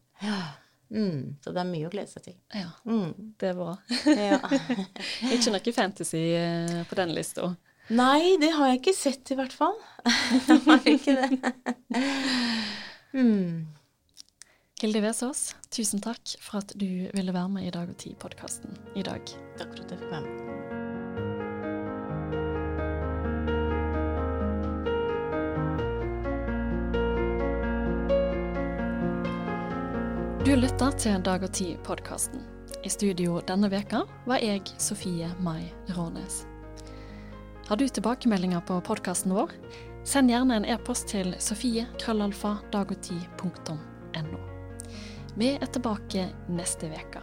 Mm, 0.92 1.38
så 1.40 1.54
det 1.56 1.62
er 1.62 1.70
mye 1.70 1.88
å 1.88 1.92
glede 1.94 2.12
seg 2.12 2.26
til. 2.26 2.36
Ja, 2.52 2.68
Mm. 2.84 3.32
det 3.40 3.48
er 3.48 3.56
bra. 3.56 3.72
Ja. 4.12 4.36
Ikke 5.32 5.54
noe 5.54 5.72
fantasy 5.72 6.20
eh, 6.36 6.82
på 6.90 6.98
den 7.00 7.14
lista. 7.16 7.54
Nei, 7.92 8.38
det 8.40 8.54
har 8.56 8.70
jeg 8.70 8.78
ikke 8.80 8.94
sett, 8.96 9.30
i 9.32 9.36
hvert 9.36 9.52
fall. 9.52 9.74
Jeg 10.48 10.60
har 10.64 10.86
ikke 10.94 11.12
det. 11.18 11.52
Mm. 13.12 13.66
Hilde 14.80 15.02
Vesaas, 15.04 15.54
tusen 15.70 16.00
takk 16.02 16.32
for 16.40 16.58
at 16.62 16.72
du 16.74 16.86
ville 17.12 17.34
være 17.34 17.48
med 17.52 17.66
i 17.68 17.70
Dag 17.74 17.88
og 17.92 17.96
Tid-podkasten 18.00 18.72
i 18.96 19.02
dag. 19.06 19.20
Takk 19.60 19.76
for 19.76 19.84
at 19.84 19.90
jeg 19.92 19.98
fikk 20.00 20.10
være 20.10 20.22
med. 20.26 20.38
Du 30.42 30.56
lytter 30.58 30.90
til 30.98 31.22
Dag 31.22 31.44
og 31.44 31.52
Tid-podkasten. 31.54 32.40
I 32.82 32.90
studio 32.90 33.38
denne 33.46 33.70
veka 33.70 34.02
var 34.26 34.42
jeg 34.42 34.62
Sofie 34.82 35.30
Mai 35.38 35.68
Rånes. 35.94 36.51
Har 37.68 37.76
du 37.76 37.88
tilbakemeldinger 37.88 38.60
på 38.60 38.80
podkasten 38.80 39.34
vår? 39.34 39.50
Send 40.04 40.30
gjerne 40.30 40.56
en 40.58 40.64
e-post 40.66 41.08
til 41.12 41.34
sofie.krøllalfa.dagogti.no. 41.38 44.38
Vi 45.38 45.48
er 45.54 45.66
tilbake 45.72 46.28
neste 46.50 46.86
uke. 46.90 47.22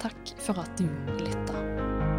Takk 0.00 0.32
for 0.40 0.58
at 0.64 0.78
du 0.80 0.88
lytter. 1.20 2.13